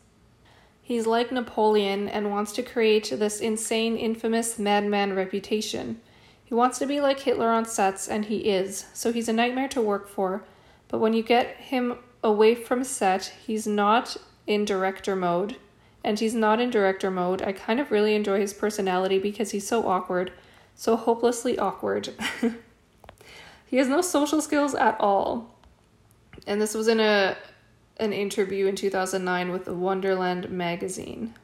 He's 0.82 1.06
like 1.06 1.32
Napoleon 1.32 2.08
and 2.08 2.30
wants 2.30 2.52
to 2.52 2.62
create 2.62 3.10
this 3.10 3.40
insane, 3.40 3.96
infamous 3.96 4.58
madman 4.58 5.14
reputation. 5.14 6.00
He 6.44 6.54
wants 6.54 6.78
to 6.80 6.86
be 6.86 7.00
like 7.00 7.20
Hitler 7.20 7.48
on 7.48 7.64
sets, 7.64 8.08
and 8.08 8.26
he 8.26 8.38
is, 8.50 8.86
so 8.92 9.12
he's 9.12 9.28
a 9.28 9.32
nightmare 9.32 9.68
to 9.68 9.80
work 9.80 10.06
for. 10.08 10.44
But 10.88 10.98
when 10.98 11.14
you 11.14 11.22
get 11.22 11.56
him 11.56 11.96
away 12.22 12.54
from 12.54 12.84
set, 12.84 13.32
he's 13.46 13.66
not 13.66 14.18
in 14.46 14.66
director 14.66 15.16
mode 15.16 15.56
and 16.04 16.18
he's 16.18 16.35
not 16.35 16.61
in 16.61 16.71
director 16.71 17.11
mode. 17.11 17.42
I 17.42 17.52
kind 17.52 17.80
of 17.80 17.90
really 17.90 18.14
enjoy 18.14 18.40
his 18.40 18.52
personality 18.52 19.18
because 19.18 19.50
he's 19.50 19.66
so 19.66 19.87
awkward, 19.87 20.32
so 20.75 20.97
hopelessly 20.97 21.59
awkward. 21.59 22.11
he 23.66 23.76
has 23.76 23.88
no 23.88 24.00
social 24.00 24.40
skills 24.40 24.75
at 24.75 25.00
all. 25.00 25.54
And 26.47 26.61
this 26.61 26.75
was 26.75 26.88
in 26.88 27.00
a 27.00 27.37
an 27.99 28.12
interview 28.12 28.66
in 28.66 28.75
2009 28.75 29.52
with 29.52 29.64
the 29.64 29.75
Wonderland 29.75 30.50
magazine. 30.50 31.35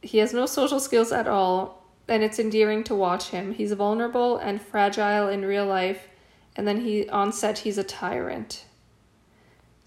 He 0.00 0.18
has 0.18 0.32
no 0.32 0.46
social 0.46 0.80
skills 0.80 1.12
at 1.12 1.28
all, 1.28 1.84
and 2.08 2.22
it's 2.22 2.38
endearing 2.38 2.82
to 2.84 2.94
watch 2.94 3.28
him. 3.28 3.52
He's 3.52 3.72
vulnerable 3.72 4.38
and 4.38 4.62
fragile 4.62 5.28
in 5.28 5.44
real 5.44 5.66
life, 5.66 6.08
and 6.56 6.66
then 6.66 6.80
he 6.80 7.08
on 7.10 7.32
set 7.32 7.58
he's 7.58 7.78
a 7.78 7.84
tyrant. 7.84 8.64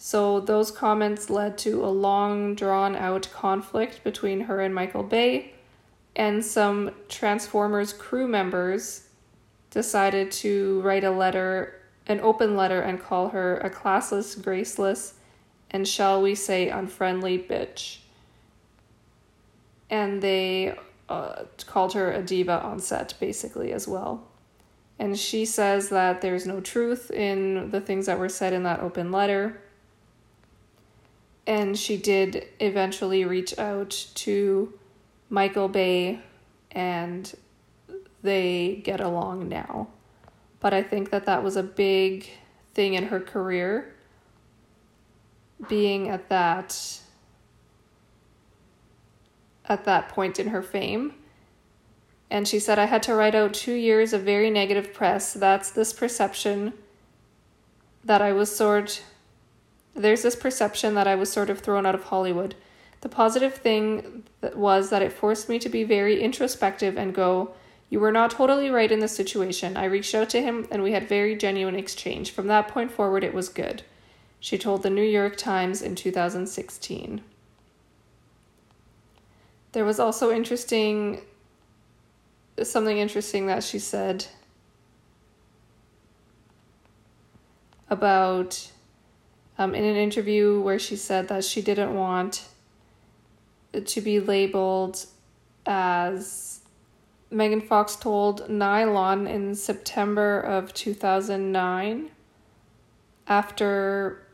So 0.05 0.39
those 0.39 0.69
comments 0.69 1.31
led 1.31 1.57
to 1.57 1.83
a 1.83 1.89
long 1.89 2.53
drawn 2.53 2.95
out 2.95 3.27
conflict 3.33 4.03
between 4.03 4.41
her 4.41 4.61
and 4.61 4.75
Michael 4.75 5.01
Bay, 5.01 5.55
and 6.15 6.45
some 6.45 6.91
Transformers 7.09 7.91
crew 7.91 8.27
members 8.27 9.07
decided 9.71 10.31
to 10.33 10.79
write 10.81 11.03
a 11.03 11.09
letter, 11.09 11.81
an 12.05 12.19
open 12.19 12.55
letter, 12.55 12.81
and 12.81 13.01
call 13.01 13.29
her 13.29 13.57
a 13.57 13.69
classless, 13.71 14.39
graceless, 14.39 15.15
and 15.71 15.87
shall 15.87 16.21
we 16.21 16.35
say 16.35 16.69
unfriendly 16.69 17.39
bitch. 17.39 17.97
And 19.89 20.21
they 20.21 20.77
uh, 21.09 21.45
called 21.65 21.93
her 21.93 22.11
a 22.11 22.21
diva 22.21 22.61
on 22.61 22.77
set, 22.77 23.15
basically, 23.19 23.73
as 23.73 23.87
well. 23.87 24.27
And 24.99 25.17
she 25.17 25.45
says 25.45 25.89
that 25.89 26.21
there's 26.21 26.45
no 26.45 26.61
truth 26.61 27.09
in 27.09 27.71
the 27.71 27.81
things 27.81 28.05
that 28.05 28.19
were 28.19 28.29
said 28.29 28.53
in 28.53 28.61
that 28.61 28.81
open 28.81 29.11
letter 29.11 29.63
and 31.47 31.77
she 31.77 31.97
did 31.97 32.47
eventually 32.59 33.25
reach 33.25 33.57
out 33.59 34.07
to 34.15 34.73
Michael 35.29 35.67
Bay 35.67 36.19
and 36.71 37.35
they 38.23 38.81
get 38.83 38.99
along 38.99 39.47
now. 39.49 39.87
But 40.59 40.73
I 40.73 40.81
think 40.81 41.11
that 41.11 41.25
that 41.25 41.43
was 41.43 41.55
a 41.55 41.63
big 41.63 42.27
thing 42.73 42.95
in 42.95 43.05
her 43.05 43.19
career 43.19 43.93
being 45.69 46.09
at 46.09 46.29
that 46.29 47.01
at 49.67 49.85
that 49.85 50.09
point 50.09 50.39
in 50.39 50.47
her 50.47 50.61
fame. 50.61 51.13
And 52.29 52.47
she 52.47 52.59
said 52.59 52.77
I 52.77 52.85
had 52.85 53.03
to 53.03 53.15
write 53.15 53.35
out 53.35 53.53
2 53.53 53.73
years 53.73 54.13
of 54.13 54.21
very 54.21 54.49
negative 54.49 54.93
press. 54.93 55.33
That's 55.33 55.71
this 55.71 55.93
perception 55.93 56.73
that 58.03 58.21
I 58.21 58.31
was 58.33 58.55
sort 58.55 59.03
there's 59.95 60.21
this 60.21 60.35
perception 60.35 60.93
that 60.95 61.07
I 61.07 61.15
was 61.15 61.31
sort 61.31 61.49
of 61.49 61.59
thrown 61.59 61.85
out 61.85 61.95
of 61.95 62.03
Hollywood. 62.03 62.55
The 63.01 63.09
positive 63.09 63.55
thing 63.55 64.23
was 64.53 64.89
that 64.89 65.01
it 65.01 65.13
forced 65.13 65.47
me 65.47 65.57
to 65.59 65.69
be 65.69 65.83
very 65.83 66.21
introspective 66.21 66.97
and 66.97 67.15
go, 67.15 67.53
You 67.89 67.99
were 67.99 68.11
not 68.11 68.31
totally 68.31 68.69
right 68.69 68.91
in 68.91 68.99
this 68.99 69.15
situation. 69.15 69.77
I 69.77 69.85
reached 69.85 70.13
out 70.13 70.29
to 70.31 70.41
him 70.41 70.67
and 70.69 70.83
we 70.83 70.91
had 70.91 71.07
very 71.07 71.35
genuine 71.35 71.75
exchange. 71.75 72.31
From 72.31 72.47
that 72.47 72.67
point 72.67 72.91
forward, 72.91 73.23
it 73.23 73.33
was 73.33 73.47
good. 73.47 73.83
She 74.39 74.57
told 74.57 74.83
the 74.83 74.89
New 74.89 75.01
York 75.01 75.37
Times 75.37 75.81
in 75.81 75.95
2016. 75.95 77.21
There 79.71 79.85
was 79.85 79.99
also 79.99 80.31
interesting 80.31 81.21
something 82.63 82.97
interesting 82.97 83.47
that 83.47 83.63
she 83.63 83.79
said 83.79 84.25
about 87.89 88.71
um, 89.57 89.73
in 89.73 89.83
an 89.83 89.95
interview 89.95 90.59
where 90.59 90.79
she 90.79 90.95
said 90.95 91.27
that 91.29 91.43
she 91.43 91.61
didn't 91.61 91.93
want 91.93 92.47
to 93.73 94.01
be 94.01 94.19
labeled 94.19 95.05
as 95.65 96.61
Megan 97.29 97.61
Fox 97.61 97.95
told 97.95 98.49
Nylon 98.49 99.27
in 99.27 99.55
September 99.55 100.39
of 100.39 100.73
2009 100.73 102.11
after 103.27 104.25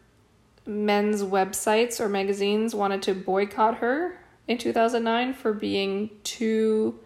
men's 0.65 1.23
websites 1.23 1.99
or 1.99 2.07
magazines 2.07 2.75
wanted 2.75 3.01
to 3.01 3.15
boycott 3.15 3.77
her 3.77 4.19
in 4.47 4.57
2009 4.57 5.33
for 5.33 5.53
being 5.53 6.09
too 6.23 6.99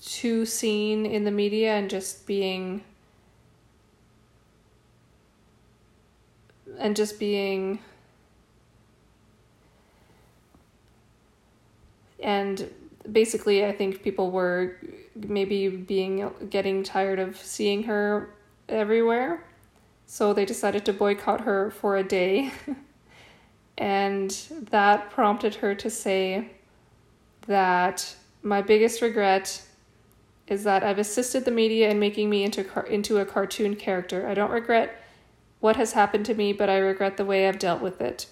too 0.00 0.44
seen 0.44 1.06
in 1.06 1.24
the 1.24 1.30
media 1.30 1.74
and 1.74 1.88
just 1.88 2.26
being 2.26 2.82
and 6.82 6.96
just 6.96 7.18
being 7.18 7.78
and 12.20 12.68
basically, 13.10 13.64
I 13.64 13.72
think 13.72 14.02
people 14.02 14.30
were 14.30 14.76
maybe 15.14 15.68
being 15.68 16.30
getting 16.50 16.82
tired 16.82 17.18
of 17.18 17.36
seeing 17.36 17.84
her 17.84 18.34
everywhere. 18.68 19.44
So 20.06 20.32
they 20.32 20.44
decided 20.44 20.84
to 20.86 20.92
boycott 20.92 21.42
her 21.42 21.70
for 21.70 21.96
a 21.96 22.04
day. 22.04 22.52
and 23.78 24.30
that 24.70 25.10
prompted 25.10 25.56
her 25.56 25.74
to 25.74 25.90
say 25.90 26.50
that 27.46 28.14
my 28.42 28.62
biggest 28.62 29.02
regret 29.02 29.62
is 30.46 30.64
that 30.64 30.84
I've 30.84 30.98
assisted 30.98 31.44
the 31.44 31.50
media 31.50 31.90
in 31.90 31.98
making 31.98 32.28
me 32.28 32.44
into 32.44 32.64
into 32.92 33.18
a 33.18 33.24
cartoon 33.24 33.74
character. 33.74 34.28
I 34.28 34.34
don't 34.34 34.50
regret 34.50 35.01
what 35.62 35.76
has 35.76 35.92
happened 35.92 36.26
to 36.26 36.34
me, 36.34 36.52
but 36.52 36.68
I 36.68 36.76
regret 36.76 37.16
the 37.16 37.24
way 37.24 37.46
I've 37.46 37.58
dealt 37.60 37.80
with 37.80 38.00
it. 38.00 38.26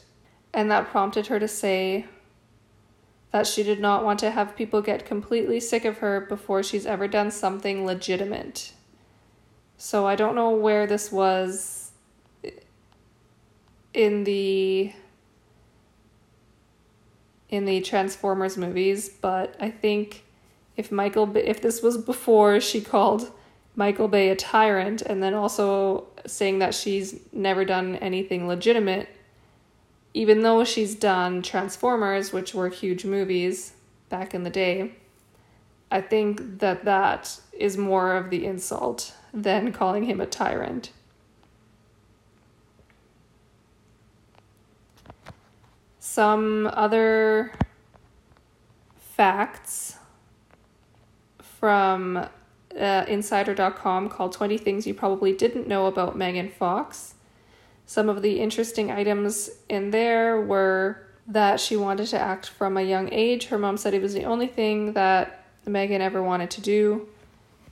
And 0.52 0.68
that 0.68 0.88
prompted 0.88 1.28
her 1.28 1.38
to 1.38 1.46
say 1.46 2.06
that 3.30 3.46
she 3.46 3.62
did 3.62 3.78
not 3.78 4.04
want 4.04 4.18
to 4.18 4.32
have 4.32 4.56
people 4.56 4.82
get 4.82 5.06
completely 5.06 5.60
sick 5.60 5.84
of 5.84 5.99
her 5.99 6.20
before 6.20 6.64
she's 6.64 6.87
ever 6.87 7.06
done 7.06 7.30
something 7.30 7.87
legitimate. 7.87 8.72
So 9.76 10.08
I 10.08 10.16
don't 10.16 10.34
know 10.34 10.50
where 10.50 10.88
this 10.88 11.12
was 11.12 11.92
in 13.94 14.25
the 14.25 14.92
in 17.49 17.64
the 17.64 17.80
Transformers 17.80 18.56
movies, 18.56 19.08
but 19.08 19.54
I 19.60 19.70
think 19.70 20.25
if 20.76 20.90
Michael 20.90 21.37
if 21.37 21.62
this 21.62 21.80
was 21.80 21.96
before 21.96 22.58
she 22.58 22.80
called 22.80 23.30
Michael 23.77 24.09
Bay 24.09 24.31
a 24.31 24.37
tyrant 24.37 25.03
and 25.03 25.23
then 25.23 25.35
also 25.35 26.07
saying 26.27 26.59
that 26.59 26.75
she's 26.75 27.21
never 27.33 27.65
done 27.65 27.97
anything 27.97 28.47
legitimate 28.47 29.09
even 30.12 30.43
though 30.43 30.65
she's 30.65 30.95
done 30.95 31.43
Transformers, 31.43 32.33
which 32.33 32.55
were 32.55 32.69
huge 32.69 33.05
movies 33.05 33.75
back 34.09 34.35
in 34.35 34.43
the 34.43 34.50
day, 34.50 34.93
I 35.91 36.00
think 36.00 36.59
that 36.59 36.85
that 36.85 37.41
is 37.53 37.77
more 37.77 38.17
of 38.17 38.31
the 38.31 38.45
insult 38.45 39.15
than 39.33 39.73
calling 39.73 40.05
him 40.05 40.21
a 40.21 40.27
tyrant. 40.27 40.91
Some 46.00 46.69
other 46.73 47.53
facts 48.99 49.97
from 51.39 52.27
uh, 52.79 53.05
insider.com 53.09 54.09
called 54.09 54.33
20 54.33 54.59
Things 54.59 54.87
You 54.87 54.95
Probably 54.95 55.33
Didn't 55.33 55.67
Know 55.67 55.87
About 55.87 56.17
Megan 56.17 56.49
Fox. 56.49 57.15
Some 57.87 58.09
of 58.09 58.23
the 58.23 58.41
interesting 58.41 58.91
items 58.91 59.50
in 59.69 59.91
there 59.91 60.41
were 60.41 61.07
that 61.27 61.61
she 61.61 61.77
wanted 61.77 62.07
to 62.09 62.19
act 62.19 62.49
from 62.49 62.77
a 62.77 62.83
young 62.83 63.12
age. 63.12 63.47
Her 63.47 63.59
mom 63.59 63.77
said 63.77 63.95
it 63.95 64.03
was 64.03 64.15
the 64.15 64.25
only 64.25 64.47
thing 64.47 64.93
that 64.95 65.45
Megan 65.67 66.00
ever 66.00 66.23
wanted 66.23 66.50
to 66.53 66.61
do. 66.61 67.09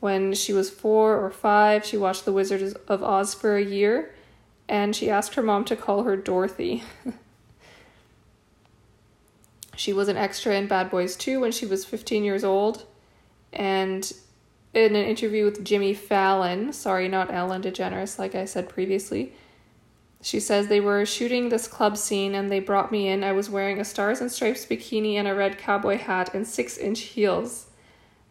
When 0.01 0.33
she 0.35 0.53
was 0.53 0.71
four 0.71 1.17
or 1.17 1.31
five, 1.31 1.85
she 1.85 1.97
watched 1.97 2.25
The 2.25 2.33
Wizard 2.33 2.77
of 2.87 3.03
Oz 3.03 3.35
for 3.35 3.57
a 3.57 3.65
year 3.65 4.15
and 4.69 4.95
she 4.95 5.11
asked 5.11 5.35
her 5.35 5.43
mom 5.43 5.65
to 5.65 5.77
call 5.77 6.03
her 6.03 6.17
Dorothy. 6.17 6.83
she 9.77 9.93
was 9.93 10.09
an 10.09 10.17
extra 10.17 10.55
in 10.55 10.67
Bad 10.67 10.91
Boys 10.91 11.17
2 11.17 11.41
when 11.41 11.53
she 11.53 11.67
was 11.67 11.85
15 11.85 12.23
years 12.23 12.45
old. 12.45 12.85
And 13.53 14.13
in 14.75 14.95
an 14.95 15.05
interview 15.05 15.45
with 15.45 15.65
Jimmy 15.65 15.95
Fallon, 15.95 16.73
sorry, 16.73 17.09
not 17.09 17.33
Ellen 17.33 17.63
DeGeneres, 17.63 18.19
like 18.19 18.35
I 18.35 18.45
said 18.45 18.69
previously, 18.69 19.33
she 20.21 20.41
says 20.41 20.67
they 20.67 20.81
were 20.81 21.07
shooting 21.07 21.49
this 21.49 21.69
club 21.69 21.97
scene 21.97 22.35
and 22.35 22.51
they 22.51 22.61
brought 22.61 22.91
me 22.91 23.09
in. 23.09 23.23
I 23.23 23.33
was 23.33 23.49
wearing 23.49 23.81
a 23.81 23.85
stars 23.85 24.21
and 24.21 24.31
stripes 24.31 24.67
bikini 24.67 25.15
and 25.15 25.29
a 25.29 25.35
red 25.35 25.59
cowboy 25.59 25.99
hat 25.99 26.35
and 26.35 26.47
six 26.47 26.77
inch 26.77 27.01
heels. 27.01 27.67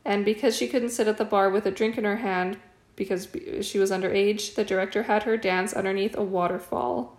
And 0.03 0.25
because 0.25 0.55
she 0.55 0.67
couldn't 0.67 0.89
sit 0.89 1.07
at 1.07 1.17
the 1.17 1.25
bar 1.25 1.49
with 1.49 1.65
a 1.65 1.71
drink 1.71 1.97
in 1.97 2.03
her 2.03 2.17
hand 2.17 2.57
because 2.95 3.27
she 3.61 3.79
was 3.79 3.91
underage, 3.91 4.55
the 4.55 4.65
director 4.65 5.03
had 5.03 5.23
her 5.23 5.37
dance 5.37 5.73
underneath 5.73 6.15
a 6.17 6.23
waterfall. 6.23 7.17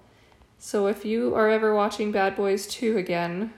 So 0.58 0.86
if 0.86 1.04
you 1.04 1.34
are 1.34 1.48
ever 1.48 1.74
watching 1.74 2.12
Bad 2.12 2.36
Boys 2.36 2.66
2 2.66 2.98
again, 2.98 3.52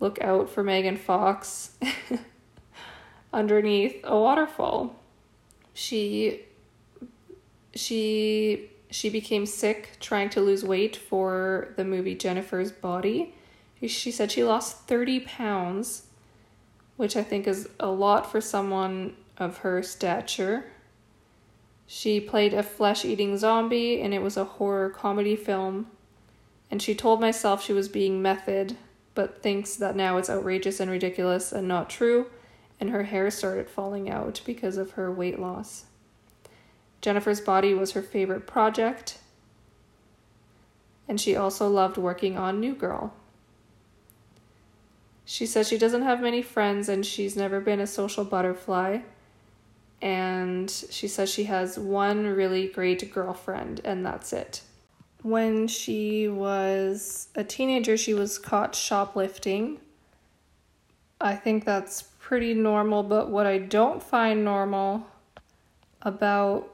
look 0.00 0.20
out 0.20 0.48
for 0.48 0.62
Megan 0.62 0.96
Fox 0.96 1.76
underneath 3.34 4.00
a 4.04 4.18
waterfall. 4.18 4.96
She 5.74 6.42
she 7.74 8.70
she 8.90 9.10
became 9.10 9.44
sick 9.44 9.96
trying 10.00 10.30
to 10.30 10.40
lose 10.40 10.64
weight 10.64 10.96
for 10.96 11.74
the 11.76 11.84
movie 11.84 12.14
Jennifer's 12.14 12.70
Body. 12.70 13.34
She 13.84 14.10
said 14.10 14.30
she 14.30 14.44
lost 14.44 14.86
30 14.86 15.20
pounds, 15.20 16.06
which 16.96 17.16
I 17.16 17.22
think 17.22 17.46
is 17.46 17.68
a 17.80 17.88
lot 17.88 18.30
for 18.30 18.40
someone 18.40 19.16
of 19.36 19.58
her 19.58 19.82
stature. 19.82 20.66
She 21.86 22.20
played 22.20 22.54
a 22.54 22.62
flesh 22.62 23.04
eating 23.04 23.36
zombie, 23.36 24.00
and 24.00 24.14
it 24.14 24.22
was 24.22 24.36
a 24.36 24.44
horror 24.44 24.88
comedy 24.88 25.36
film. 25.36 25.88
And 26.70 26.80
she 26.80 26.94
told 26.94 27.20
myself 27.20 27.62
she 27.62 27.72
was 27.72 27.88
being 27.88 28.22
method, 28.22 28.76
but 29.14 29.42
thinks 29.42 29.76
that 29.76 29.96
now 29.96 30.16
it's 30.16 30.30
outrageous 30.30 30.80
and 30.80 30.90
ridiculous 30.90 31.52
and 31.52 31.68
not 31.68 31.90
true, 31.90 32.26
and 32.84 32.92
her 32.92 33.04
hair 33.04 33.30
started 33.30 33.66
falling 33.66 34.10
out 34.10 34.42
because 34.44 34.76
of 34.76 34.90
her 34.90 35.10
weight 35.10 35.38
loss. 35.38 35.86
Jennifer's 37.00 37.40
Body 37.40 37.72
was 37.72 37.92
her 37.92 38.02
favorite 38.02 38.46
project, 38.46 39.16
and 41.08 41.18
she 41.18 41.34
also 41.34 41.66
loved 41.66 41.96
working 41.96 42.36
on 42.36 42.60
New 42.60 42.74
Girl. 42.74 43.14
She 45.24 45.46
says 45.46 45.66
she 45.66 45.78
doesn't 45.78 46.02
have 46.02 46.20
many 46.20 46.42
friends 46.42 46.90
and 46.90 47.06
she's 47.06 47.36
never 47.36 47.58
been 47.58 47.80
a 47.80 47.86
social 47.86 48.22
butterfly. 48.22 48.98
And 50.02 50.70
she 50.70 51.08
says 51.08 51.32
she 51.32 51.44
has 51.44 51.78
one 51.78 52.26
really 52.26 52.68
great 52.68 53.10
girlfriend, 53.14 53.80
and 53.82 54.04
that's 54.04 54.34
it. 54.34 54.60
When 55.22 55.68
she 55.68 56.28
was 56.28 57.28
a 57.34 57.44
teenager, 57.44 57.96
she 57.96 58.12
was 58.12 58.38
caught 58.38 58.74
shoplifting. 58.74 59.80
I 61.18 61.36
think 61.36 61.64
that's 61.64 62.02
pretty 62.24 62.54
normal, 62.54 63.02
but 63.02 63.28
what 63.28 63.46
I 63.46 63.58
don't 63.58 64.02
find 64.02 64.46
normal 64.46 65.06
about 66.00 66.70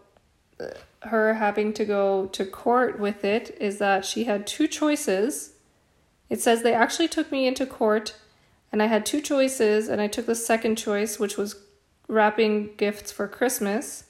uh, 0.60 0.66
her 1.08 1.34
having 1.34 1.72
to 1.72 1.84
go 1.84 2.26
to 2.26 2.44
court 2.44 3.00
with 3.00 3.24
it 3.24 3.56
is 3.60 3.78
that 3.78 4.04
she 4.04 4.24
had 4.24 4.46
two 4.46 4.68
choices. 4.68 5.54
It 6.28 6.40
says 6.40 6.62
they 6.62 6.72
actually 6.72 7.08
took 7.08 7.32
me 7.32 7.48
into 7.48 7.66
court 7.66 8.14
and 8.70 8.80
I 8.80 8.86
had 8.86 9.04
two 9.04 9.20
choices 9.20 9.88
and 9.88 10.00
I 10.00 10.06
took 10.06 10.26
the 10.26 10.36
second 10.36 10.76
choice 10.76 11.18
which 11.18 11.36
was 11.36 11.56
wrapping 12.06 12.76
gifts 12.76 13.10
for 13.10 13.26
Christmas, 13.26 14.04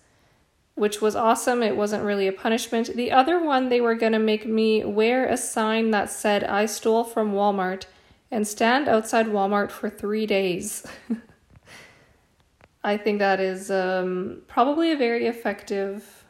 which 0.75 1.01
was 1.01 1.17
awesome. 1.17 1.63
It 1.63 1.75
wasn't 1.75 2.05
really 2.05 2.29
a 2.29 2.33
punishment. 2.33 2.95
The 2.95 3.13
other 3.13 3.43
one 3.43 3.71
they 3.71 3.81
were 3.81 3.95
going 3.95 4.13
to 4.13 4.19
make 4.19 4.47
me 4.47 4.85
wear 4.85 5.27
a 5.27 5.39
sign 5.39 5.91
that 5.93 6.11
said 6.11 6.45
I 6.45 6.67
stole 6.67 7.03
from 7.03 7.33
Walmart 7.33 7.85
and 8.31 8.47
stand 8.47 8.89
outside 8.89 9.27
Walmart 9.27 9.71
for 9.71 9.89
3 9.89 10.27
days. 10.27 10.87
I 12.83 12.97
think 12.97 13.19
that 13.19 13.41
is 13.41 13.71
um, 13.71 14.43
probably 14.49 14.93
a 14.93 14.97
very 14.97 15.27
effective 15.27 16.25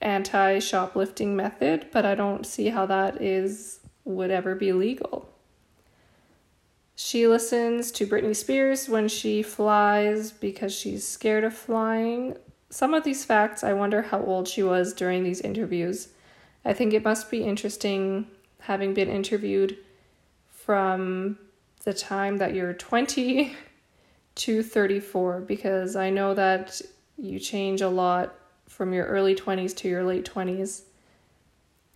anti 0.00 0.58
shoplifting 0.58 1.36
method, 1.36 1.86
but 1.92 2.04
I 2.04 2.14
don't 2.14 2.44
see 2.44 2.68
how 2.68 2.86
that 2.86 3.22
is 3.22 3.80
would 4.04 4.30
ever 4.30 4.54
be 4.54 4.72
legal. 4.72 5.28
She 6.94 7.26
listens 7.26 7.90
to 7.92 8.06
Britney 8.06 8.36
Spears 8.36 8.88
when 8.88 9.08
she 9.08 9.42
flies 9.42 10.30
because 10.30 10.74
she's 10.74 11.06
scared 11.06 11.44
of 11.44 11.54
flying. 11.54 12.36
Some 12.70 12.94
of 12.94 13.04
these 13.04 13.24
facts, 13.24 13.64
I 13.64 13.72
wonder 13.72 14.02
how 14.02 14.22
old 14.22 14.48
she 14.48 14.62
was 14.62 14.92
during 14.92 15.22
these 15.22 15.40
interviews. 15.40 16.08
I 16.64 16.72
think 16.72 16.92
it 16.92 17.04
must 17.04 17.30
be 17.30 17.44
interesting 17.44 18.26
having 18.60 18.94
been 18.94 19.08
interviewed 19.08 19.78
from 20.50 21.38
the 21.84 21.92
time 21.92 22.38
that 22.38 22.54
you're 22.54 22.72
20 22.72 23.52
to 24.34 24.62
34 24.62 25.40
because 25.40 25.96
I 25.96 26.10
know 26.10 26.34
that 26.34 26.80
you 27.18 27.38
change 27.38 27.80
a 27.80 27.88
lot 27.88 28.34
from 28.68 28.92
your 28.92 29.06
early 29.06 29.34
20s 29.34 29.76
to 29.78 29.88
your 29.88 30.02
late 30.02 30.24
20s. 30.24 30.82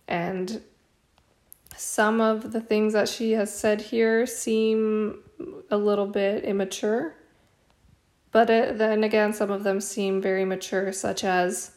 And 0.07 0.61
some 1.75 2.21
of 2.21 2.51
the 2.51 2.61
things 2.61 2.93
that 2.93 3.09
she 3.09 3.33
has 3.33 3.53
said 3.53 3.81
here 3.81 4.25
seem 4.25 5.19
a 5.69 5.77
little 5.77 6.07
bit 6.07 6.43
immature. 6.43 7.15
But 8.31 8.49
uh, 8.49 8.53
it, 8.53 8.77
then 8.77 9.03
again, 9.03 9.33
some 9.33 9.51
of 9.51 9.63
them 9.63 9.81
seem 9.81 10.21
very 10.21 10.45
mature, 10.45 10.91
such 10.93 11.23
as 11.23 11.71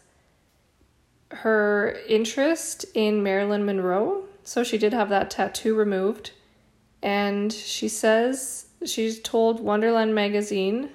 her 1.30 1.98
interest 2.08 2.84
in 2.94 3.22
Marilyn 3.22 3.64
Monroe. 3.64 4.24
So 4.42 4.64
she 4.64 4.78
did 4.78 4.92
have 4.92 5.08
that 5.10 5.30
tattoo 5.30 5.74
removed. 5.74 6.32
And 7.02 7.52
she 7.52 7.88
says 7.88 8.66
she's 8.84 9.20
told 9.20 9.60
Wonderland 9.60 10.14
magazine 10.14 10.90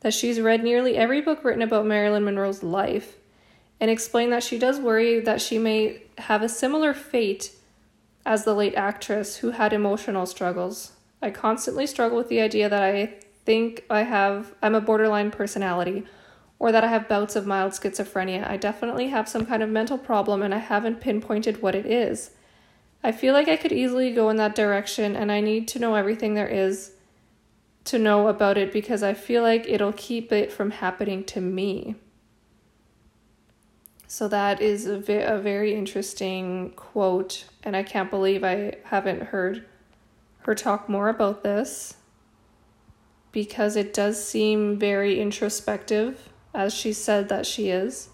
that 0.00 0.14
she's 0.14 0.40
read 0.40 0.64
nearly 0.64 0.96
every 0.96 1.20
book 1.20 1.44
written 1.44 1.62
about 1.62 1.86
Marilyn 1.86 2.24
Monroe's 2.24 2.62
life 2.62 3.16
and 3.78 3.90
explained 3.90 4.32
that 4.32 4.42
she 4.42 4.58
does 4.58 4.78
worry 4.78 5.20
that 5.20 5.40
she 5.40 5.58
may 5.58 6.02
have 6.18 6.42
a 6.42 6.48
similar 6.48 6.92
fate 6.92 7.52
as 8.26 8.44
the 8.44 8.54
late 8.54 8.74
actress 8.74 9.36
who 9.36 9.52
had 9.52 9.72
emotional 9.72 10.26
struggles. 10.26 10.92
I 11.22 11.30
constantly 11.30 11.86
struggle 11.86 12.18
with 12.18 12.28
the 12.28 12.40
idea 12.40 12.68
that 12.68 12.82
I 12.82 13.14
think 13.44 13.84
I 13.88 14.02
have 14.02 14.54
I'm 14.62 14.74
a 14.74 14.80
borderline 14.80 15.30
personality 15.30 16.04
or 16.58 16.72
that 16.72 16.84
I 16.84 16.88
have 16.88 17.08
bouts 17.08 17.36
of 17.36 17.46
mild 17.46 17.72
schizophrenia. 17.72 18.48
I 18.48 18.58
definitely 18.58 19.08
have 19.08 19.28
some 19.28 19.46
kind 19.46 19.62
of 19.62 19.70
mental 19.70 19.96
problem 19.96 20.42
and 20.42 20.54
I 20.54 20.58
haven't 20.58 21.00
pinpointed 21.00 21.62
what 21.62 21.74
it 21.74 21.86
is. 21.86 22.32
I 23.02 23.12
feel 23.12 23.32
like 23.32 23.48
I 23.48 23.56
could 23.56 23.72
easily 23.72 24.12
go 24.12 24.28
in 24.28 24.36
that 24.36 24.54
direction 24.54 25.16
and 25.16 25.32
I 25.32 25.40
need 25.40 25.68
to 25.68 25.78
know 25.78 25.94
everything 25.94 26.34
there 26.34 26.48
is 26.48 26.92
to 27.84 27.98
know 27.98 28.28
about 28.28 28.58
it 28.58 28.72
because 28.72 29.02
I 29.02 29.14
feel 29.14 29.42
like 29.42 29.66
it'll 29.68 29.92
keep 29.92 30.32
it 30.32 30.52
from 30.52 30.70
happening 30.70 31.24
to 31.24 31.40
me. 31.40 31.96
So 34.06 34.26
that 34.28 34.60
is 34.60 34.86
a, 34.86 34.98
ve- 34.98 35.22
a 35.22 35.38
very 35.38 35.74
interesting 35.74 36.70
quote, 36.74 37.44
and 37.62 37.76
I 37.76 37.82
can't 37.82 38.10
believe 38.10 38.42
I 38.42 38.74
haven't 38.84 39.22
heard 39.22 39.66
her 40.40 40.54
talk 40.54 40.88
more 40.88 41.08
about 41.08 41.42
this 41.44 41.94
because 43.32 43.76
it 43.76 43.94
does 43.94 44.22
seem 44.22 44.78
very 44.78 45.20
introspective, 45.20 46.28
as 46.52 46.74
she 46.74 46.92
said 46.92 47.28
that 47.28 47.46
she 47.46 47.68
is. 47.68 48.08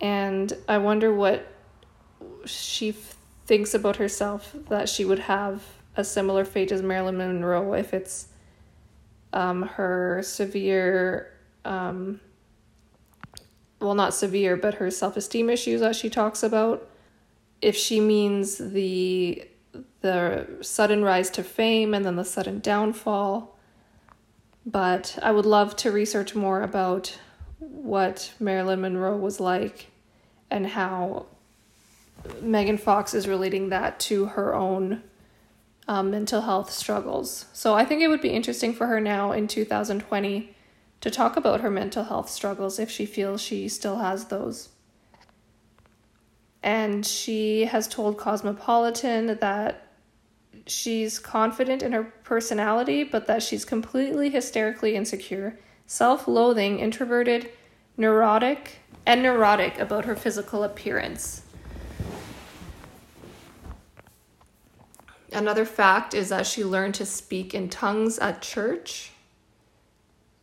And 0.00 0.52
I 0.68 0.78
wonder 0.78 1.14
what 1.14 1.46
she 2.44 2.90
f- 2.90 3.16
thinks 3.46 3.72
about 3.72 3.96
herself 3.96 4.54
that 4.68 4.88
she 4.88 5.04
would 5.04 5.20
have 5.20 5.62
a 5.96 6.04
similar 6.04 6.44
fate 6.44 6.72
as 6.72 6.82
Marilyn 6.82 7.16
Monroe 7.16 7.72
if 7.72 7.94
it's 7.94 8.28
um, 9.32 9.62
her 9.62 10.20
severe, 10.22 11.32
um, 11.64 12.20
well, 13.80 13.94
not 13.94 14.14
severe, 14.14 14.56
but 14.56 14.74
her 14.74 14.90
self 14.90 15.16
esteem 15.16 15.50
issues 15.50 15.80
that 15.80 15.96
she 15.96 16.10
talks 16.10 16.42
about. 16.42 16.88
If 17.60 17.76
she 17.76 18.00
means 18.00 18.58
the 18.58 19.46
the 20.02 20.46
sudden 20.60 21.02
rise 21.02 21.30
to 21.30 21.42
fame 21.42 21.94
and 21.94 22.04
then 22.04 22.16
the 22.16 22.24
sudden 22.24 22.58
downfall. 22.58 23.56
But 24.66 25.18
I 25.22 25.32
would 25.32 25.46
love 25.46 25.74
to 25.76 25.90
research 25.90 26.34
more 26.34 26.62
about 26.62 27.18
what 27.58 28.32
Marilyn 28.38 28.80
Monroe 28.80 29.16
was 29.16 29.40
like 29.40 29.86
and 30.50 30.66
how 30.66 31.26
Megan 32.40 32.78
Fox 32.78 33.14
is 33.14 33.26
relating 33.26 33.70
that 33.70 33.98
to 34.00 34.26
her 34.26 34.54
own 34.54 35.02
um, 35.88 36.10
mental 36.10 36.42
health 36.42 36.70
struggles. 36.70 37.46
So 37.52 37.74
I 37.74 37.84
think 37.84 38.02
it 38.02 38.08
would 38.08 38.20
be 38.20 38.30
interesting 38.30 38.72
for 38.72 38.86
her 38.86 39.00
now 39.00 39.32
in 39.32 39.48
2020 39.48 40.54
to 41.00 41.10
talk 41.10 41.36
about 41.36 41.60
her 41.60 41.70
mental 41.70 42.04
health 42.04 42.30
struggles 42.30 42.78
if 42.78 42.90
she 42.90 43.06
feels 43.06 43.40
she 43.40 43.68
still 43.68 43.98
has 43.98 44.26
those. 44.26 44.68
And 46.62 47.04
she 47.04 47.64
has 47.64 47.88
told 47.88 48.18
Cosmopolitan 48.18 49.38
that 49.40 49.88
she's 50.66 51.18
confident 51.18 51.82
in 51.82 51.90
her 51.92 52.04
personality, 52.22 53.02
but 53.02 53.26
that 53.26 53.42
she's 53.42 53.64
completely 53.64 54.30
hysterically 54.30 54.94
insecure, 54.94 55.58
self 55.86 56.28
loathing, 56.28 56.78
introverted, 56.78 57.50
neurotic, 57.96 58.78
and 59.04 59.22
neurotic 59.22 59.78
about 59.78 60.04
her 60.04 60.14
physical 60.14 60.62
appearance. 60.62 61.41
Another 65.32 65.64
fact 65.64 66.14
is 66.14 66.28
that 66.28 66.46
she 66.46 66.64
learned 66.64 66.94
to 66.96 67.06
speak 67.06 67.54
in 67.54 67.68
tongues 67.68 68.18
at 68.18 68.42
church 68.42 69.12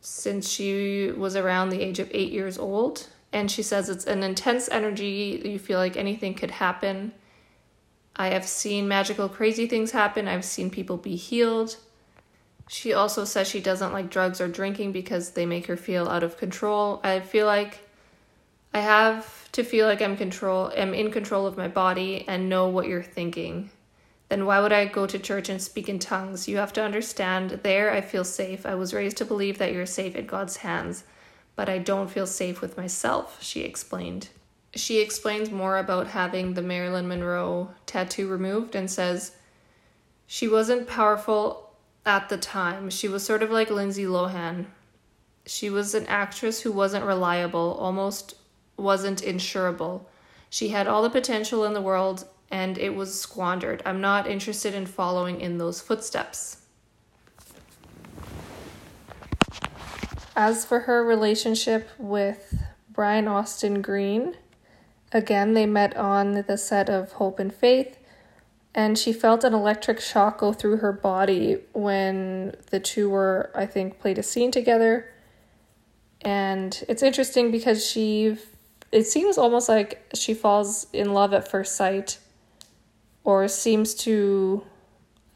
since 0.00 0.48
she 0.48 1.10
was 1.10 1.36
around 1.36 1.68
the 1.68 1.80
age 1.80 1.98
of 1.98 2.10
eight 2.12 2.32
years 2.32 2.58
old. 2.58 3.06
And 3.32 3.50
she 3.50 3.62
says 3.62 3.88
it's 3.88 4.06
an 4.06 4.22
intense 4.22 4.68
energy. 4.68 5.40
You 5.44 5.58
feel 5.58 5.78
like 5.78 5.96
anything 5.96 6.34
could 6.34 6.50
happen. 6.50 7.12
I 8.16 8.28
have 8.28 8.46
seen 8.46 8.88
magical, 8.88 9.28
crazy 9.28 9.66
things 9.66 9.92
happen. 9.92 10.26
I've 10.26 10.44
seen 10.44 10.70
people 10.70 10.96
be 10.96 11.16
healed. 11.16 11.76
She 12.68 12.92
also 12.92 13.24
says 13.24 13.48
she 13.48 13.60
doesn't 13.60 13.92
like 13.92 14.10
drugs 14.10 14.40
or 14.40 14.48
drinking 14.48 14.92
because 14.92 15.30
they 15.30 15.46
make 15.46 15.66
her 15.66 15.76
feel 15.76 16.08
out 16.08 16.22
of 16.22 16.36
control. 16.36 17.00
I 17.02 17.20
feel 17.20 17.46
like 17.46 17.80
I 18.72 18.80
have 18.80 19.50
to 19.52 19.64
feel 19.64 19.86
like 19.86 20.00
I'm 20.00 20.16
control 20.16 20.72
I'm 20.76 20.94
in 20.94 21.10
control 21.10 21.46
of 21.46 21.56
my 21.56 21.66
body 21.66 22.24
and 22.28 22.48
know 22.48 22.68
what 22.68 22.86
you're 22.86 23.02
thinking. 23.02 23.70
Then 24.30 24.46
why 24.46 24.60
would 24.60 24.72
I 24.72 24.86
go 24.86 25.06
to 25.06 25.18
church 25.18 25.50
and 25.50 25.60
speak 25.60 25.90
in 25.90 25.98
tongues? 25.98 26.48
You 26.48 26.56
have 26.56 26.72
to 26.72 26.82
understand 26.82 27.60
there 27.62 27.92
I 27.92 28.00
feel 28.00 28.24
safe. 28.24 28.64
I 28.64 28.74
was 28.74 28.94
raised 28.94 29.18
to 29.18 29.26
believe 29.26 29.58
that 29.58 29.74
you're 29.74 29.84
safe 29.84 30.16
in 30.16 30.24
God's 30.24 30.56
hands, 30.56 31.04
but 31.56 31.68
I 31.68 31.76
don't 31.76 32.10
feel 32.10 32.26
safe 32.26 32.62
with 32.62 32.78
myself, 32.78 33.42
she 33.42 33.60
explained 33.60 34.30
she 34.74 35.00
explains 35.00 35.50
more 35.50 35.78
about 35.78 36.08
having 36.08 36.54
the 36.54 36.62
Marilyn 36.62 37.08
Monroe 37.08 37.70
tattoo 37.86 38.28
removed 38.28 38.74
and 38.74 38.90
says 38.90 39.32
she 40.26 40.46
wasn't 40.46 40.86
powerful 40.86 41.74
at 42.06 42.28
the 42.28 42.36
time. 42.36 42.90
She 42.90 43.08
was 43.08 43.24
sort 43.24 43.42
of 43.42 43.50
like 43.50 43.70
Lindsay 43.70 44.04
Lohan. 44.04 44.66
She 45.46 45.70
was 45.70 45.94
an 45.94 46.06
actress 46.06 46.60
who 46.60 46.70
wasn't 46.70 47.04
reliable, 47.04 47.76
almost 47.80 48.36
wasn't 48.76 49.22
insurable. 49.22 50.02
She 50.48 50.68
had 50.68 50.86
all 50.86 51.02
the 51.02 51.10
potential 51.10 51.64
in 51.64 51.74
the 51.74 51.80
world 51.80 52.26
and 52.50 52.78
it 52.78 52.94
was 52.94 53.18
squandered. 53.18 53.82
I'm 53.84 54.00
not 54.00 54.26
interested 54.26 54.74
in 54.74 54.86
following 54.86 55.40
in 55.40 55.58
those 55.58 55.80
footsteps. 55.80 56.58
As 60.36 60.64
for 60.64 60.80
her 60.80 61.04
relationship 61.04 61.88
with 61.98 62.62
Brian 62.88 63.28
Austin 63.28 63.82
Green, 63.82 64.36
Again, 65.12 65.54
they 65.54 65.66
met 65.66 65.96
on 65.96 66.44
the 66.46 66.56
set 66.56 66.88
of 66.88 67.12
Hope 67.12 67.40
and 67.40 67.52
Faith, 67.52 67.98
and 68.74 68.96
she 68.96 69.12
felt 69.12 69.42
an 69.42 69.52
electric 69.52 70.00
shock 70.00 70.38
go 70.38 70.52
through 70.52 70.76
her 70.76 70.92
body 70.92 71.58
when 71.72 72.54
the 72.70 72.78
two 72.78 73.10
were, 73.10 73.50
I 73.54 73.66
think, 73.66 73.98
played 73.98 74.18
a 74.18 74.22
scene 74.22 74.52
together. 74.52 75.10
And 76.20 76.84
it's 76.88 77.02
interesting 77.02 77.50
because 77.50 77.84
she, 77.84 78.36
it 78.92 79.04
seems 79.04 79.36
almost 79.36 79.68
like 79.68 80.00
she 80.14 80.32
falls 80.32 80.86
in 80.92 81.12
love 81.12 81.34
at 81.34 81.50
first 81.50 81.74
sight, 81.74 82.18
or 83.24 83.46
seems 83.48 83.94
to 83.94 84.64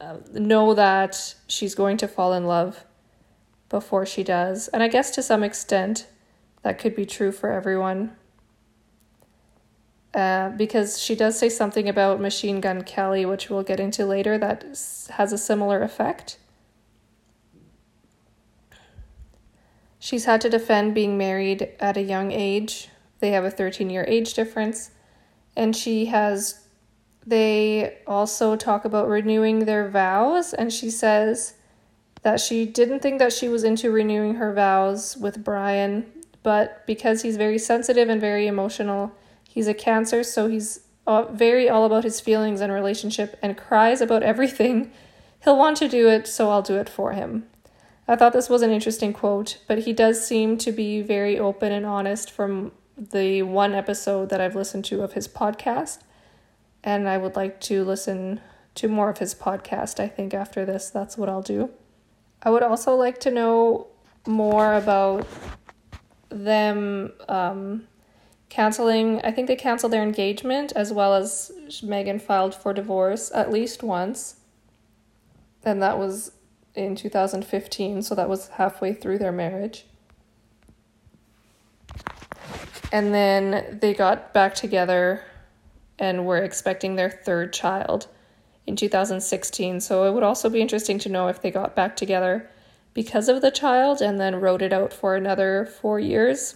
uh, 0.01 0.17
know 0.33 0.73
that 0.73 1.35
she's 1.47 1.75
going 1.75 1.97
to 1.97 2.07
fall 2.07 2.33
in 2.33 2.45
love 2.45 2.85
before 3.69 4.05
she 4.05 4.23
does. 4.23 4.67
And 4.69 4.81
I 4.83 4.87
guess 4.87 5.11
to 5.11 5.23
some 5.23 5.43
extent, 5.43 6.07
that 6.63 6.79
could 6.79 6.95
be 6.95 7.05
true 7.05 7.31
for 7.31 7.51
everyone. 7.51 8.15
Uh, 10.13 10.49
because 10.49 11.01
she 11.01 11.13
does 11.13 11.37
say 11.37 11.49
something 11.49 11.89
about 11.89 12.21
Machine 12.21 12.61
Gun 12.61 12.83
Kelly, 12.83 13.25
which 13.25 13.49
we'll 13.49 13.63
get 13.63 13.81
into 13.81 14.05
later, 14.05 14.37
that 14.37 14.63
has 15.11 15.33
a 15.33 15.37
similar 15.37 15.81
effect. 15.81 16.37
She's 19.99 20.25
had 20.25 20.39
to 20.41 20.49
defend 20.49 20.93
being 20.93 21.17
married 21.17 21.69
at 21.79 21.97
a 21.97 22.01
young 22.01 22.31
age. 22.31 22.89
They 23.19 23.31
have 23.31 23.43
a 23.43 23.51
13 23.51 23.89
year 23.89 24.05
age 24.07 24.33
difference. 24.35 24.91
And 25.57 25.75
she 25.75 26.05
has, 26.05 26.64
they 27.25 27.97
also 28.05 28.55
talk 28.55 28.85
about 28.85 29.07
renewing 29.07 29.59
their 29.65 29.89
vows. 29.89 30.53
And 30.53 30.71
she 30.71 30.89
says 30.89 31.55
that 32.21 32.39
she 32.39 32.65
didn't 32.65 33.01
think 33.01 33.19
that 33.19 33.33
she 33.33 33.47
was 33.47 33.63
into 33.63 33.91
renewing 33.91 34.35
her 34.35 34.53
vows 34.53 35.17
with 35.17 35.43
Brian, 35.43 36.05
but 36.43 36.85
because 36.85 37.21
he's 37.21 37.37
very 37.37 37.57
sensitive 37.57 38.09
and 38.09 38.21
very 38.21 38.47
emotional, 38.47 39.11
He's 39.55 39.67
a 39.67 39.73
Cancer, 39.73 40.21
so 40.21 40.47
he's 40.47 40.81
very 41.31 41.69
all 41.69 41.85
about 41.85 42.03
his 42.03 42.19
feelings 42.19 42.59
and 42.59 42.73
relationship 42.73 43.39
and 43.41 43.55
cries 43.55 44.01
about 44.01 44.21
everything. 44.21 44.91
He'll 45.45 45.57
want 45.57 45.77
to 45.77 45.87
do 45.87 46.09
it, 46.09 46.27
so 46.27 46.49
I'll 46.49 46.61
do 46.61 46.75
it 46.75 46.89
for 46.89 47.13
him. 47.13 47.47
I 48.05 48.15
thought 48.15 48.33
this 48.33 48.49
was 48.49 48.61
an 48.63 48.71
interesting 48.71 49.13
quote, 49.13 49.59
but 49.65 49.79
he 49.79 49.93
does 49.93 50.25
seem 50.25 50.57
to 50.57 50.73
be 50.73 51.01
very 51.01 51.39
open 51.39 51.71
and 51.71 51.85
honest 51.85 52.29
from 52.29 52.73
the 52.97 53.43
one 53.43 53.73
episode 53.73 54.29
that 54.29 54.41
I've 54.41 54.55
listened 54.55 54.83
to 54.85 55.03
of 55.03 55.13
his 55.13 55.27
podcast. 55.27 55.99
And 56.85 57.09
I 57.09 57.17
would 57.17 57.35
like 57.35 57.59
to 57.61 57.83
listen 57.83 58.39
to 58.75 58.87
more 58.87 59.09
of 59.09 59.17
his 59.17 59.33
podcast. 59.33 59.99
I 59.99 60.07
think 60.07 60.35
after 60.35 60.65
this, 60.65 60.91
that's 60.91 61.17
what 61.17 61.27
I'll 61.27 61.41
do. 61.41 61.71
I 62.43 62.51
would 62.51 62.61
also 62.61 62.95
like 62.95 63.19
to 63.21 63.31
know 63.31 63.87
more 64.27 64.75
about 64.75 65.27
them 66.29 67.11
um, 67.27 67.87
canceling, 68.49 69.19
I 69.23 69.31
think 69.31 69.47
they 69.47 69.55
canceled 69.55 69.93
their 69.93 70.03
engagement 70.03 70.73
as 70.75 70.93
well 70.93 71.15
as 71.15 71.51
Megan 71.81 72.19
filed 72.19 72.53
for 72.53 72.71
divorce 72.71 73.31
at 73.33 73.51
least 73.51 73.81
once. 73.81 74.37
And 75.63 75.81
that 75.81 75.97
was 75.97 76.33
in 76.75 76.95
2015, 76.95 78.03
so 78.03 78.13
that 78.13 78.29
was 78.29 78.49
halfway 78.49 78.93
through 78.93 79.17
their 79.17 79.31
marriage. 79.31 79.85
And 82.91 83.11
then 83.11 83.79
they 83.81 83.95
got 83.95 84.33
back 84.33 84.53
together 84.53 85.23
and 85.97 86.25
were 86.25 86.37
expecting 86.37 86.95
their 86.95 87.09
third 87.09 87.53
child 87.53 88.07
in 88.65 88.75
2016. 88.75 89.79
So 89.79 90.05
it 90.05 90.13
would 90.13 90.23
also 90.23 90.49
be 90.49 90.61
interesting 90.61 90.99
to 90.99 91.09
know 91.09 91.27
if 91.27 91.41
they 91.41 91.51
got 91.51 91.75
back 91.75 91.95
together 91.95 92.49
because 92.93 93.29
of 93.29 93.41
the 93.41 93.51
child 93.51 94.01
and 94.01 94.19
then 94.19 94.39
wrote 94.39 94.61
it 94.61 94.73
out 94.73 94.93
for 94.93 95.15
another 95.15 95.65
four 95.65 95.99
years 95.99 96.55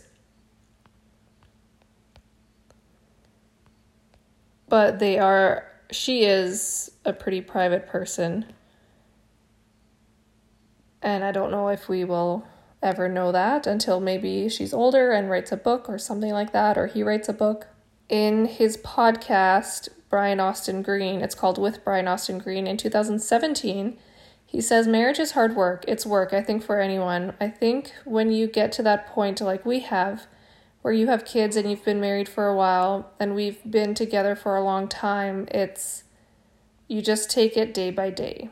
but 4.69 4.99
they 4.99 5.19
are 5.19 5.65
she 5.91 6.23
is 6.23 6.91
a 7.03 7.11
pretty 7.11 7.41
private 7.41 7.87
person 7.87 8.45
And 11.01 11.23
I 11.23 11.31
don't 11.31 11.51
know 11.51 11.69
if 11.69 11.87
we 11.87 12.03
will 12.03 12.45
ever 12.81 13.07
know 13.07 13.31
that 13.31 13.67
until 13.67 13.99
maybe 13.99 14.49
she's 14.49 14.73
older 14.73 15.11
and 15.11 15.29
writes 15.29 15.51
a 15.51 15.57
book 15.57 15.89
or 15.89 15.97
something 15.97 16.31
like 16.31 16.51
that, 16.53 16.77
or 16.77 16.87
he 16.87 17.03
writes 17.03 17.29
a 17.29 17.33
book. 17.33 17.67
In 18.09 18.45
his 18.45 18.75
podcast, 18.77 19.89
Brian 20.09 20.39
Austin 20.39 20.81
Green, 20.81 21.21
it's 21.21 21.35
called 21.35 21.59
With 21.59 21.83
Brian 21.85 22.07
Austin 22.07 22.39
Green, 22.39 22.65
in 22.65 22.75
2017, 22.75 23.97
he 24.47 24.61
says, 24.61 24.87
Marriage 24.87 25.19
is 25.19 25.31
hard 25.31 25.55
work. 25.55 25.85
It's 25.87 26.07
work, 26.07 26.33
I 26.33 26.41
think, 26.41 26.63
for 26.63 26.79
anyone. 26.79 27.33
I 27.39 27.49
think 27.49 27.93
when 28.05 28.31
you 28.31 28.47
get 28.47 28.71
to 28.73 28.83
that 28.83 29.05
point, 29.05 29.41
like 29.41 29.63
we 29.63 29.81
have, 29.81 30.25
where 30.81 30.93
you 30.93 31.05
have 31.05 31.23
kids 31.23 31.55
and 31.55 31.69
you've 31.69 31.85
been 31.85 32.01
married 32.01 32.27
for 32.27 32.47
a 32.47 32.55
while 32.55 33.11
and 33.19 33.35
we've 33.35 33.59
been 33.69 33.93
together 33.93 34.35
for 34.35 34.55
a 34.55 34.63
long 34.63 34.87
time, 34.87 35.47
it's 35.51 36.03
you 36.87 37.03
just 37.03 37.29
take 37.29 37.55
it 37.55 37.75
day 37.75 37.91
by 37.91 38.09
day. 38.09 38.49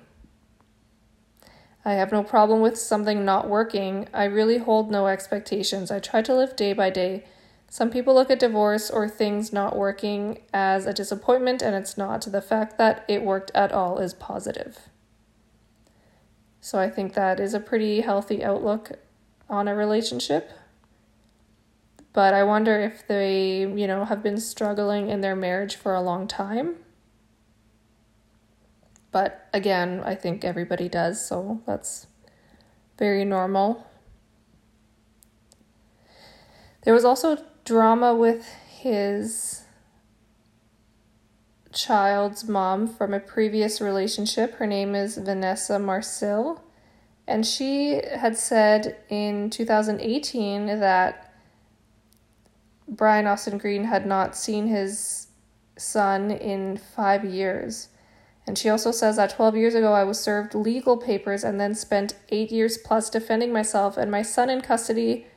I 1.84 1.94
have 1.94 2.12
no 2.12 2.22
problem 2.22 2.62
with 2.62 2.78
something 2.78 3.26
not 3.26 3.50
working. 3.50 4.08
I 4.14 4.26
really 4.26 4.60
hold 4.60 4.92
no 4.92 5.08
expectations. 5.08 5.90
I 5.90 6.00
try 6.00 6.22
to 6.22 6.36
live 6.36 6.56
day 6.56 6.74
by 6.74 6.92
day. 6.92 7.24
Some 7.70 7.90
people 7.90 8.14
look 8.14 8.32
at 8.32 8.40
divorce 8.40 8.90
or 8.90 9.10
things 9.10 9.52
not 9.52 9.76
working 9.76 10.40
as 10.54 10.86
a 10.86 10.94
disappointment, 10.94 11.62
and 11.62 11.76
it's 11.76 11.98
not. 11.98 12.22
The 12.22 12.42
fact 12.42 12.78
that 12.78 13.04
it 13.08 13.24
worked 13.24 13.52
at 13.54 13.72
all 13.72 14.00
is 14.00 14.14
positive. 14.14 14.90
So 16.62 16.80
I 16.80 16.90
think 16.90 17.14
that 17.14 17.40
is 17.40 17.54
a 17.54 17.60
pretty 17.60 18.02
healthy 18.02 18.44
outlook 18.44 18.94
on 19.50 19.68
a 19.68 19.76
relationship. 19.76 20.52
But 22.14 22.34
I 22.34 22.44
wonder 22.44 22.80
if 22.80 23.06
they, 23.08 23.60
you 23.60 23.86
know, 23.86 24.06
have 24.06 24.24
been 24.24 24.38
struggling 24.38 25.10
in 25.10 25.22
their 25.22 25.36
marriage 25.36 25.76
for 25.76 25.94
a 25.94 26.02
long 26.02 26.28
time. 26.28 26.78
But 29.12 29.48
again, 29.54 30.02
I 30.04 30.16
think 30.16 30.44
everybody 30.44 30.90
does, 30.90 31.26
so 31.26 31.62
that's 31.66 32.08
very 32.98 33.24
normal. 33.24 33.86
There 36.84 36.94
was 36.94 37.06
also 37.06 37.38
drama 37.68 38.16
with 38.16 38.48
his 38.80 39.64
child's 41.74 42.48
mom 42.48 42.88
from 42.88 43.14
a 43.14 43.20
previous 43.20 43.82
relationship. 43.82 44.56
Her 44.56 44.66
name 44.66 44.96
is 44.96 45.18
Vanessa 45.18 45.78
Marcil. 45.78 46.64
And 47.28 47.46
she 47.46 48.02
had 48.16 48.38
said 48.38 48.96
in 49.10 49.50
2018 49.50 50.80
that 50.80 51.34
Brian 52.88 53.28
Austin 53.28 53.58
Green 53.58 53.84
had 53.84 54.06
not 54.06 54.38
seen 54.38 54.68
his 54.68 55.28
son 55.78 56.32
in 56.32 56.78
five 56.78 57.26
years. 57.26 57.90
And 58.48 58.58
she 58.58 58.70
also 58.70 58.92
says 58.92 59.18
that 59.18 59.32
12 59.32 59.58
years 59.58 59.76
ago 59.76 59.92
I 59.92 60.06
was 60.06 60.22
served 60.22 60.56
legal 60.56 60.96
papers 60.96 61.44
and 61.44 61.60
then 61.60 61.76
spent 61.76 62.16
eight 62.30 62.50
years 62.50 62.78
plus 62.78 63.10
defending 63.10 63.52
myself 63.52 63.98
and 63.98 64.10
my 64.10 64.22
son 64.22 64.50
in 64.50 64.62
custody 64.62 65.28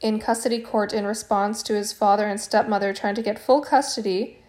in 0.00 0.18
custody 0.18 0.60
court 0.60 0.92
in 0.92 1.06
response 1.06 1.62
to 1.62 1.74
his 1.74 1.92
father 1.92 2.26
and 2.26 2.40
stepmother 2.40 2.92
trying 2.92 3.14
to 3.14 3.22
get 3.22 3.38
full 3.38 3.60
custody 3.60 4.42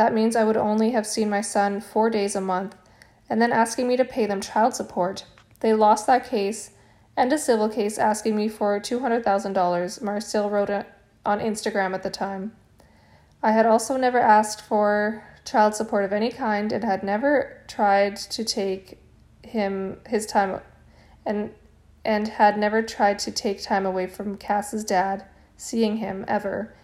that 0.00 0.14
means 0.14 0.34
I 0.34 0.44
would 0.44 0.56
only 0.56 0.92
have 0.92 1.06
seen 1.06 1.28
my 1.28 1.40
son 1.42 1.80
four 1.80 2.08
days 2.08 2.34
a 2.34 2.40
month, 2.40 2.74
and 3.28 3.40
then 3.40 3.52
asking 3.52 3.86
me 3.86 3.98
to 3.98 4.04
pay 4.04 4.24
them 4.24 4.40
child 4.40 4.74
support. 4.74 5.26
They 5.60 5.74
lost 5.74 6.06
that 6.06 6.26
case 6.26 6.70
and 7.18 7.30
a 7.32 7.38
civil 7.38 7.68
case 7.68 7.98
asking 7.98 8.34
me 8.34 8.48
for 8.48 8.80
$200,000, 8.80 10.02
Marcil 10.02 10.48
wrote 10.48 10.70
on 11.26 11.40
Instagram 11.40 11.92
at 11.92 12.02
the 12.02 12.08
time. 12.08 12.52
I 13.42 13.52
had 13.52 13.66
also 13.66 13.98
never 13.98 14.18
asked 14.18 14.62
for 14.62 15.22
child 15.44 15.74
support 15.74 16.04
of 16.04 16.14
any 16.14 16.30
kind 16.30 16.72
and 16.72 16.82
had 16.82 17.02
never 17.02 17.62
tried 17.68 18.16
to 18.16 18.42
take 18.42 19.02
him 19.42 19.98
his 20.06 20.24
time 20.24 20.60
and 21.26 21.52
and 22.04 22.28
had 22.28 22.58
never 22.58 22.82
tried 22.82 23.18
to 23.20 23.30
take 23.30 23.62
time 23.62 23.84
away 23.84 24.06
from 24.06 24.36
Kass's 24.36 24.84
dad 24.84 25.24
seeing 25.56 25.98
him 25.98 26.24
ever. 26.26 26.74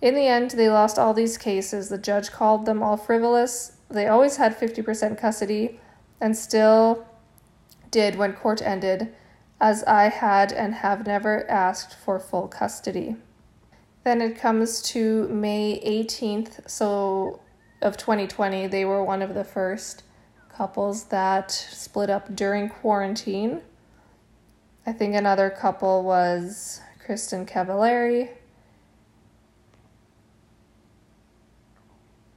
In 0.00 0.14
the 0.14 0.26
end, 0.26 0.52
they 0.52 0.70
lost 0.70 0.98
all 0.98 1.12
these 1.12 1.36
cases. 1.36 1.88
The 1.88 1.98
judge 1.98 2.30
called 2.30 2.64
them 2.64 2.82
all 2.82 2.96
frivolous. 2.96 3.72
They 3.90 4.06
always 4.06 4.36
had 4.36 4.58
50% 4.58 5.18
custody 5.18 5.80
and 6.20 6.36
still 6.36 7.06
did 7.90 8.16
when 8.16 8.32
court 8.32 8.62
ended, 8.62 9.12
as 9.60 9.82
I 9.84 10.04
had 10.04 10.52
and 10.52 10.74
have 10.74 11.06
never 11.06 11.48
asked 11.50 11.94
for 11.94 12.18
full 12.18 12.48
custody. 12.48 13.16
Then 14.04 14.22
it 14.22 14.38
comes 14.38 14.80
to 14.82 15.28
May 15.28 15.80
18th, 15.84 16.70
so 16.70 17.40
of 17.82 17.96
2020, 17.96 18.66
they 18.68 18.84
were 18.84 19.02
one 19.02 19.22
of 19.22 19.34
the 19.34 19.44
first 19.44 20.02
couples 20.54 21.04
that 21.04 21.50
split 21.50 22.10
up 22.10 22.34
during 22.34 22.68
quarantine. 22.68 23.62
I 24.90 24.92
think 24.92 25.14
another 25.14 25.50
couple 25.50 26.02
was 26.02 26.80
Kristin 27.06 27.48
Cavallari 27.48 28.30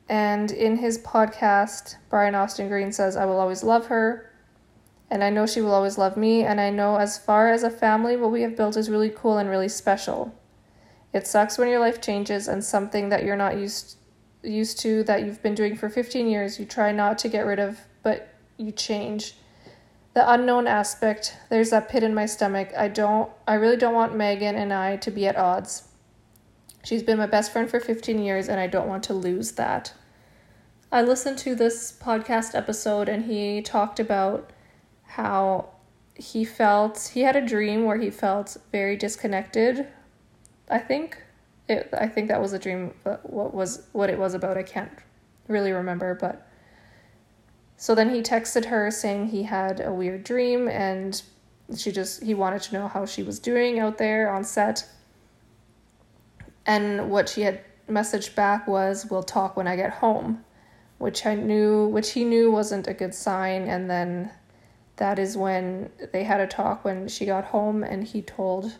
And 0.07 0.51
in 0.51 0.77
his 0.77 0.99
podcast, 0.99 1.95
Brian 2.11 2.35
Austin 2.35 2.69
Green 2.69 2.91
says, 2.91 3.17
I 3.17 3.25
will 3.25 3.39
always 3.39 3.63
love 3.63 3.87
her. 3.87 4.31
And 5.09 5.23
I 5.23 5.31
know 5.31 5.47
she 5.47 5.61
will 5.61 5.73
always 5.73 5.97
love 5.97 6.15
me. 6.15 6.43
And 6.43 6.61
I 6.61 6.69
know 6.69 6.97
as 6.97 7.17
far 7.17 7.49
as 7.49 7.63
a 7.63 7.71
family, 7.71 8.15
what 8.17 8.29
we 8.29 8.43
have 8.43 8.55
built 8.55 8.77
is 8.77 8.87
really 8.87 9.09
cool 9.09 9.39
and 9.39 9.49
really 9.49 9.67
special. 9.67 10.31
It 11.11 11.25
sucks 11.25 11.57
when 11.57 11.69
your 11.69 11.79
life 11.79 12.01
changes 12.01 12.47
and 12.47 12.63
something 12.63 13.09
that 13.09 13.23
you're 13.23 13.35
not 13.35 13.57
used 13.57 13.97
used 14.43 14.79
to 14.81 15.03
that 15.05 15.23
you've 15.23 15.41
been 15.41 15.55
doing 15.55 15.75
for 15.75 15.89
15 15.89 16.27
years 16.27 16.59
you 16.59 16.65
try 16.65 16.91
not 16.91 17.17
to 17.17 17.29
get 17.29 17.47
rid 17.47 17.57
of, 17.57 17.79
but 18.03 18.35
you 18.57 18.71
change. 18.71 19.37
The 20.13 20.31
unknown 20.31 20.67
aspect, 20.67 21.37
there's 21.49 21.71
that 21.71 21.89
pit 21.89 22.03
in 22.03 22.13
my 22.13 22.27
stomach. 22.27 22.69
I 22.77 22.87
don't 22.87 23.31
I 23.47 23.55
really 23.55 23.77
don't 23.77 23.95
want 23.95 24.15
Megan 24.15 24.55
and 24.55 24.71
I 24.71 24.97
to 24.97 25.09
be 25.09 25.25
at 25.27 25.35
odds. 25.35 25.87
She's 26.83 27.01
been 27.01 27.17
my 27.17 27.25
best 27.25 27.51
friend 27.51 27.69
for 27.69 27.79
15 27.79 28.19
years, 28.19 28.47
and 28.47 28.59
I 28.59 28.67
don't 28.67 28.87
want 28.87 29.03
to 29.05 29.13
lose 29.13 29.53
that. 29.53 29.93
I 30.91 31.01
listened 31.01 31.39
to 31.39 31.55
this 31.55 31.91
podcast 31.91 32.53
episode, 32.53 33.09
and 33.09 33.25
he 33.25 33.61
talked 33.61 33.99
about 33.99 34.51
how 35.03 35.69
he 36.13 36.45
felt 36.45 37.11
he 37.13 37.21
had 37.21 37.35
a 37.35 37.41
dream 37.45 37.85
where 37.85 37.97
he 37.97 38.11
felt 38.11 38.57
very 38.71 38.95
disconnected. 38.95 39.87
I 40.69 40.77
think 40.77 41.23
it. 41.67 41.89
I 41.91 42.07
think 42.07 42.27
that 42.27 42.41
was 42.41 42.53
a 42.53 42.59
dream. 42.59 42.93
But 43.03 43.27
What 43.31 43.53
was 43.53 43.87
what 43.93 44.11
it 44.11 44.19
was 44.19 44.35
about? 44.35 44.57
I 44.57 44.63
can't 44.63 44.91
really 45.47 45.71
remember, 45.71 46.13
but. 46.13 46.47
So 47.83 47.93
then 47.95 48.15
he 48.15 48.21
texted 48.21 48.65
her 48.65 48.89
saying 48.91 49.27
he 49.27 49.43
had 49.43 49.81
a 49.81 49.91
weird 49.91 50.23
dream 50.23 50.69
and 50.69 51.21
she 51.75 51.91
just 51.91 52.23
he 52.23 52.33
wanted 52.33 52.61
to 52.61 52.73
know 52.75 52.87
how 52.87 53.05
she 53.05 53.23
was 53.23 53.39
doing 53.39 53.77
out 53.79 53.97
there 53.97 54.33
on 54.33 54.45
set 54.45 54.87
and 56.65 57.09
what 57.09 57.27
she 57.27 57.41
had 57.41 57.59
messaged 57.89 58.35
back 58.35 58.67
was, 58.67 59.07
We'll 59.09 59.23
talk 59.23 59.57
when 59.57 59.67
I 59.67 59.75
get 59.75 59.91
home, 59.91 60.43
which 60.97 61.25
I 61.25 61.35
knew, 61.35 61.87
which 61.87 62.11
he 62.11 62.23
knew 62.23 62.51
wasn't 62.51 62.87
a 62.87 62.93
good 62.93 63.13
sign. 63.13 63.63
And 63.63 63.89
then 63.89 64.31
that 64.95 65.19
is 65.19 65.35
when 65.35 65.89
they 66.11 66.23
had 66.23 66.39
a 66.39 66.47
talk 66.47 66.85
when 66.85 67.07
she 67.07 67.25
got 67.25 67.45
home, 67.45 67.83
and 67.83 68.03
he 68.03 68.21
told, 68.21 68.77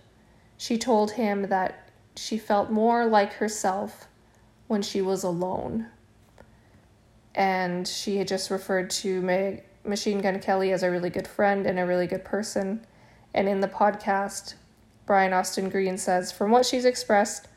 she 0.58 0.78
told 0.78 1.12
him 1.12 1.44
that 1.50 1.90
she 2.16 2.38
felt 2.38 2.72
more 2.72 3.06
like 3.06 3.34
herself 3.34 4.08
when 4.68 4.82
she 4.82 5.02
was 5.02 5.24
alone. 5.24 5.88
And 7.36 7.88
she 7.88 8.18
had 8.18 8.28
just 8.28 8.52
referred 8.52 8.90
to 8.92 9.22
Meg, 9.22 9.64
Machine 9.84 10.22
Gun 10.22 10.40
Kelly 10.40 10.72
as 10.72 10.84
a 10.84 10.92
really 10.92 11.10
good 11.10 11.28
friend 11.28 11.66
and 11.66 11.80
a 11.80 11.86
really 11.86 12.08
good 12.08 12.24
person. 12.24 12.86
And 13.34 13.48
in 13.48 13.62
the 13.62 13.68
podcast, 13.68 14.54
Brian 15.06 15.34
Austin 15.34 15.70
Green 15.70 15.98
says, 15.98 16.32
From 16.32 16.52
what 16.52 16.66
she's 16.66 16.86
expressed, 16.86 17.48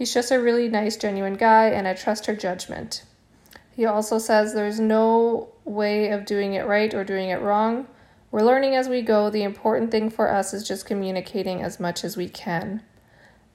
He's 0.00 0.14
just 0.14 0.30
a 0.30 0.40
really 0.40 0.66
nice, 0.70 0.96
genuine 0.96 1.34
guy, 1.34 1.66
and 1.66 1.86
I 1.86 1.92
trust 1.92 2.24
her 2.24 2.34
judgment. 2.34 3.04
He 3.70 3.84
also 3.84 4.18
says 4.18 4.54
there's 4.54 4.80
no 4.80 5.50
way 5.66 6.08
of 6.08 6.24
doing 6.24 6.54
it 6.54 6.66
right 6.66 6.94
or 6.94 7.04
doing 7.04 7.28
it 7.28 7.42
wrong. 7.42 7.86
We're 8.30 8.40
learning 8.40 8.74
as 8.74 8.88
we 8.88 9.02
go. 9.02 9.28
The 9.28 9.42
important 9.42 9.90
thing 9.90 10.08
for 10.08 10.30
us 10.30 10.54
is 10.54 10.66
just 10.66 10.86
communicating 10.86 11.60
as 11.60 11.78
much 11.78 12.02
as 12.02 12.16
we 12.16 12.30
can. 12.30 12.82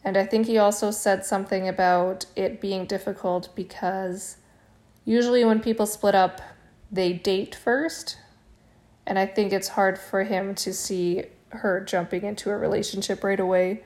And 0.03 0.15
I 0.15 0.23
think 0.23 0.45
he 0.45 0.59
also 0.59 0.91
said 0.91 1.25
something 1.25 1.67
about 1.67 2.27
it 2.35 2.61
being 2.61 2.85
difficult 2.85 3.49
because 3.55 4.37
usually 5.05 5.45
when 5.45 5.61
people 5.61 5.85
split 5.85 6.15
up, 6.15 6.41
they 6.91 7.13
date 7.13 7.55
first. 7.55 8.17
And 9.07 9.17
I 9.17 9.25
think 9.25 9.53
it's 9.53 9.69
hard 9.69 9.97
for 9.97 10.23
him 10.23 10.55
to 10.55 10.73
see 10.73 11.23
her 11.49 11.79
jumping 11.79 12.23
into 12.23 12.49
a 12.49 12.57
relationship 12.57 13.23
right 13.23 13.39
away 13.39 13.83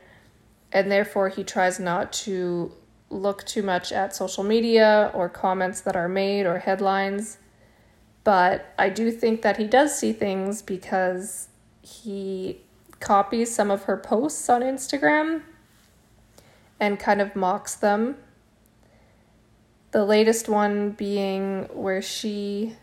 and 0.72 0.92
therefore 0.92 1.30
he 1.30 1.44
tries 1.44 1.80
not 1.80 2.14
to 2.14 2.72
look 3.10 3.44
too 3.46 3.64
much 3.64 3.92
at 3.92 4.16
social 4.16 4.44
media 4.44 5.12
or 5.14 5.28
comments 5.28 5.82
that 5.82 5.96
are 5.96 6.08
made 6.08 6.46
or 6.46 6.60
headlines. 6.60 7.40
But 8.24 8.74
I 8.78 8.90
do 8.90 9.10
think 9.12 9.42
that 9.42 9.58
he 9.58 9.66
does 9.66 9.98
see 9.98 10.14
things 10.14 10.62
because 10.62 11.48
he 11.82 12.62
copies 13.00 13.54
some 13.54 13.72
of 13.72 13.84
her 13.84 13.98
posts 13.98 14.48
on 14.50 14.62
Instagram 14.62 15.42
and 16.80 17.00
kind 17.00 17.22
of 17.22 17.36
mocks 17.36 17.76
them. 17.76 18.18
The 19.92 20.06
latest 20.06 20.48
one 20.48 20.92
being 20.92 21.64
where 21.74 22.02
she 22.02 22.76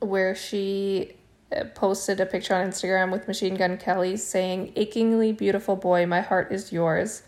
where 0.00 0.34
she 0.34 1.12
uh, 1.54 1.64
posted 1.74 2.20
a 2.20 2.26
picture 2.26 2.54
on 2.54 2.66
Instagram 2.66 3.10
with 3.10 3.26
Machine 3.26 3.54
Gun 3.54 3.78
Kelly 3.78 4.16
saying, 4.16 4.72
Achingly 4.76 5.32
beautiful 5.32 5.76
boy, 5.76 6.06
my 6.06 6.20
heart 6.20 6.52
is 6.52 6.72
yours. 6.72 7.22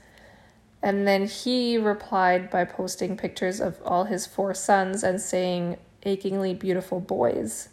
And 0.83 1.07
then 1.07 1.27
he 1.27 1.79
replied 1.79 2.51
by 2.51 2.65
posting 2.65 3.17
pictures 3.17 3.61
of 3.61 3.81
all 3.85 4.05
his 4.05 4.27
four 4.27 4.55
sons 4.55 5.03
and 5.03 5.21
saying, 5.21 5.79
Achingly 6.03 6.55
beautiful 6.55 7.01
boys. 7.01 7.71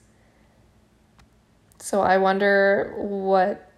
So 1.79 2.01
I 2.01 2.17
wonder 2.17 2.93
what 2.97 3.69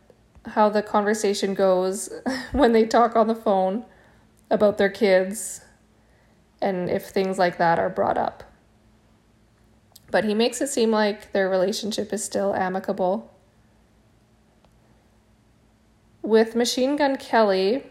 how 0.45 0.69
the 0.69 0.83
conversation 0.83 1.55
goes 1.55 2.09
when 2.51 2.71
they 2.71 2.85
talk 2.85 3.15
on 3.15 3.27
the 3.27 3.35
phone 3.35 3.83
about 4.51 4.77
their 4.77 4.91
kids 4.91 5.64
and 6.61 6.89
if 6.89 7.05
things 7.07 7.37
like 7.37 7.57
that 7.57 7.79
are 7.79 7.89
brought 7.89 8.17
up. 8.17 8.43
But 10.11 10.23
he 10.23 10.33
makes 10.33 10.61
it 10.61 10.67
seem 10.67 10.91
like 10.91 11.31
their 11.31 11.49
relationship 11.49 12.13
is 12.13 12.23
still 12.23 12.53
amicable. 12.53 13.31
With 16.21 16.55
Machine 16.55 16.95
Gun 16.95 17.17
Kelly, 17.17 17.83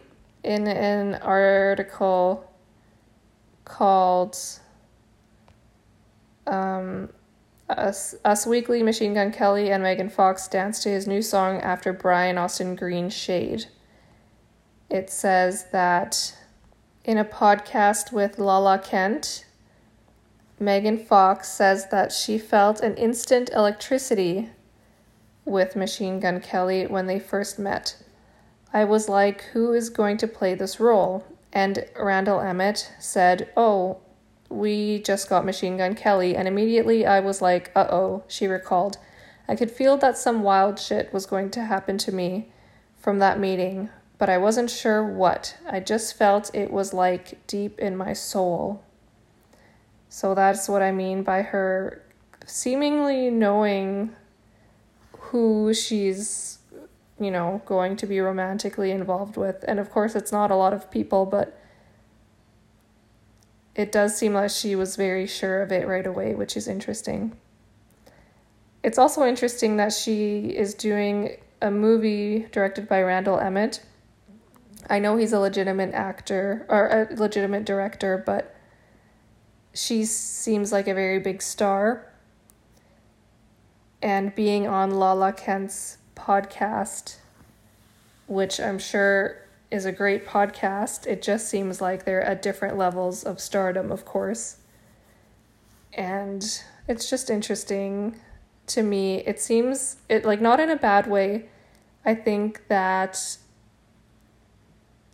in 0.43 0.67
an 0.69 1.15
article 1.17 2.51
called 3.65 4.37
um, 6.47 7.09
Us, 7.69 8.15
Us 8.25 8.47
Weekly, 8.47 8.83
Machine 8.83 9.15
Gun 9.15 9.33
Kelly 9.33 9.71
and 9.71 9.83
Megan 9.83 10.11
Fox 10.11 10.47
dance 10.49 10.83
to 10.83 10.91
his 10.91 11.07
new 11.07 11.23
song 11.23 11.61
after 11.61 11.93
Brian 11.93 12.39
Austin 12.39 12.77
Green 12.77 13.09
Shade. 13.09 13.67
It 14.91 15.11
says 15.11 15.67
that 15.73 16.37
in 17.05 17.19
a 17.19 17.25
podcast 17.25 18.13
with 18.13 18.39
Lala 18.39 18.79
Kent, 18.79 19.45
Megan 20.59 20.97
Fox 20.97 21.49
says 21.49 21.89
that 21.91 22.13
she 22.13 22.39
felt 22.39 22.81
an 22.81 22.97
instant 22.97 23.51
electricity 23.51 24.49
with 25.45 25.77
Machine 25.77 26.19
Gun 26.21 26.41
Kelly 26.41 26.87
when 26.87 27.07
they 27.07 27.19
first 27.19 27.59
met. 27.59 28.03
I 28.73 28.85
was 28.85 29.09
like, 29.09 29.43
who 29.53 29.73
is 29.73 29.91
going 29.91 30.17
to 30.19 30.27
play 30.27 30.55
this 30.55 30.81
role? 30.81 31.25
And 31.53 31.85
Randall 32.01 32.41
Emmett 32.41 32.93
said, 32.99 33.51
Oh, 33.57 33.99
we 34.49 35.01
just 35.01 35.29
got 35.29 35.45
Machine 35.45 35.77
Gun 35.77 35.95
Kelly. 35.95 36.35
And 36.35 36.49
immediately 36.49 37.07
I 37.07 37.21
was 37.21 37.43
like, 37.43 37.71
uh 37.77 37.87
oh, 37.91 38.25
she 38.29 38.47
recalled. 38.47 38.99
I 39.47 39.57
could 39.57 39.71
feel 39.71 39.97
that 39.99 40.17
some 40.17 40.43
wild 40.43 40.79
shit 40.79 41.13
was 41.13 41.27
going 41.27 41.51
to 41.51 41.65
happen 41.65 41.99
to 41.99 42.13
me 42.13 42.49
from 42.99 43.19
that 43.19 43.39
meeting, 43.39 43.91
but 44.19 44.29
I 44.29 44.39
wasn't 44.39 44.71
sure 44.71 45.07
what. 45.07 45.57
I 45.69 45.81
just 45.81 46.17
felt 46.17 46.55
it 46.55 46.71
was 46.71 46.95
like 46.95 47.47
deep 47.47 47.79
in 47.79 47.97
my 47.97 48.13
soul. 48.13 48.83
So 50.09 50.35
that's 50.35 50.69
what 50.69 50.83
I 50.83 50.93
mean 50.93 51.23
by 51.23 51.43
her 51.43 52.03
seemingly 52.47 53.31
knowing 53.31 54.15
who 55.19 55.75
she's, 55.75 56.59
you 57.19 57.31
know, 57.31 57.63
going 57.67 57.97
to 57.97 58.07
be 58.07 58.21
romantically 58.21 58.91
involved 58.91 59.37
with. 59.37 59.65
And 59.67 59.81
of 59.81 59.91
course, 59.91 60.15
it's 60.15 60.31
not 60.31 60.51
a 60.51 60.57
lot 60.57 60.73
of 60.73 60.91
people, 60.91 61.27
but 61.27 61.59
it 63.75 63.91
does 63.91 64.17
seem 64.17 64.35
like 64.35 64.51
she 64.51 64.77
was 64.77 64.95
very 64.95 65.27
sure 65.27 65.63
of 65.63 65.73
it 65.73 65.89
right 65.89 66.07
away, 66.07 66.35
which 66.35 66.57
is 66.57 66.69
interesting. 66.69 67.37
It's 68.85 68.99
also 68.99 69.27
interesting 69.27 69.79
that 69.79 69.93
she 69.93 70.51
is 70.51 70.75
doing 70.75 71.39
a 71.61 71.71
movie 71.71 72.47
directed 72.53 72.89
by 72.89 73.03
Randall 73.03 73.41
Emmett 73.41 73.81
I 74.89 74.99
know 74.99 75.17
he's 75.17 75.33
a 75.33 75.41
legitimate 75.41 75.95
actor 75.95 76.67
or 76.69 76.89
a 76.89 77.15
legitimate 77.15 77.65
director, 77.65 78.23
but 78.25 78.55
she 79.73 80.05
seems 80.05 80.73
like 80.73 80.87
a 80.87 80.95
very 80.95 81.19
big 81.19 81.43
star. 81.43 82.13
And 84.03 84.35
being 84.35 84.67
on 84.67 84.91
Lala 84.91 85.33
Kent's 85.33 85.99
podcast, 86.15 87.17
which 88.27 88.61
I'm 88.61 88.79
sure 88.79 89.39
is 89.71 89.87
a 89.87 89.93
great 89.93 90.27
podcast, 90.27 91.07
it 91.07 91.23
just 91.23 91.49
seems 91.49 91.81
like 91.81 92.05
they're 92.05 92.23
at 92.23 92.43
different 92.43 92.77
levels 92.77 93.25
of 93.25 93.41
stardom, 93.41 93.91
of 93.91 94.05
course. 94.05 94.59
And 95.93 96.63
it's 96.87 97.09
just 97.09 97.31
interesting 97.31 98.21
to 98.69 98.83
me. 98.83 99.19
It 99.21 99.41
seems 99.41 99.97
it 100.09 100.25
like 100.25 100.41
not 100.41 100.61
in 100.61 100.71
a 100.71 100.77
bad 100.77 101.07
way. 101.07 101.49
I 102.05 102.15
think 102.15 102.69
that 102.69 103.39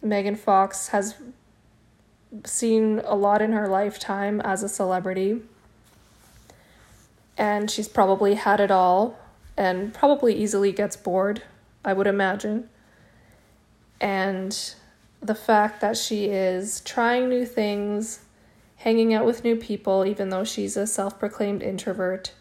Megan 0.03 0.37
Fox 0.37 0.89
has 0.89 1.17
seen 2.45 3.01
a 3.05 3.15
lot 3.15 3.43
in 3.43 3.53
her 3.53 3.69
lifetime 3.69 4.41
as 4.41 4.63
a 4.63 4.69
celebrity. 4.69 5.43
And 7.37 7.71
she's 7.71 7.89
probably 7.89 8.35
had 8.35 8.61
it 8.61 8.71
all 8.71 9.19
and 9.57 9.93
probably 9.93 10.35
easily 10.35 10.73
gets 10.73 10.97
bored, 10.97 11.43
I 11.85 11.93
would 11.93 12.07
imagine. 12.07 12.69
And 14.01 14.57
the 15.21 15.35
fact 15.35 15.81
that 15.81 15.97
she 15.97 16.27
is 16.27 16.81
trying 16.81 17.29
new 17.29 17.45
things, 17.45 18.21
hanging 18.77 19.13
out 19.13 19.27
with 19.27 19.45
new 19.45 19.57
people, 19.57 20.07
even 20.07 20.31
though 20.31 20.45
she's 20.45 20.77
a 20.77 20.87
self 20.87 21.19
proclaimed 21.19 21.63
introvert, 21.63 22.33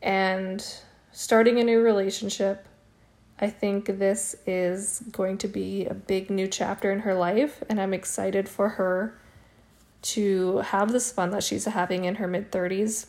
and 0.00 0.64
starting 1.12 1.60
a 1.60 1.64
new 1.64 1.80
relationship 1.80 2.66
I 3.38 3.50
think 3.50 3.86
this 3.86 4.36
is 4.46 5.02
going 5.10 5.38
to 5.38 5.48
be 5.48 5.86
a 5.86 5.94
big 5.94 6.30
new 6.30 6.46
chapter 6.46 6.92
in 6.92 7.00
her 7.00 7.14
life, 7.14 7.62
and 7.68 7.80
I'm 7.80 7.94
excited 7.94 8.48
for 8.48 8.70
her 8.70 9.18
to 10.02 10.58
have 10.58 10.92
this 10.92 11.12
fun 11.12 11.30
that 11.30 11.42
she's 11.42 11.64
having 11.64 12.04
in 12.04 12.16
her 12.16 12.28
mid 12.28 12.50
30s. 12.50 13.06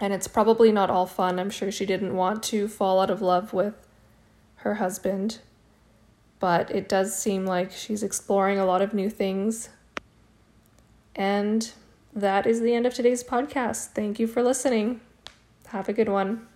And 0.00 0.12
it's 0.12 0.28
probably 0.28 0.72
not 0.72 0.88
all 0.88 1.06
fun. 1.06 1.38
I'm 1.38 1.50
sure 1.50 1.70
she 1.70 1.84
didn't 1.84 2.16
want 2.16 2.42
to 2.44 2.68
fall 2.68 3.00
out 3.00 3.10
of 3.10 3.20
love 3.20 3.52
with 3.52 3.74
her 4.56 4.74
husband, 4.74 5.38
but 6.38 6.70
it 6.70 6.88
does 6.88 7.16
seem 7.16 7.44
like 7.44 7.70
she's 7.70 8.02
exploring 8.02 8.58
a 8.58 8.64
lot 8.64 8.82
of 8.82 8.94
new 8.94 9.10
things. 9.10 9.68
And 11.14 11.70
that 12.14 12.46
is 12.46 12.60
the 12.60 12.74
end 12.74 12.86
of 12.86 12.94
today's 12.94 13.22
podcast. 13.22 13.88
Thank 13.88 14.18
you 14.18 14.26
for 14.26 14.42
listening. 14.42 15.00
Have 15.66 15.88
a 15.88 15.92
good 15.92 16.08
one. 16.08 16.46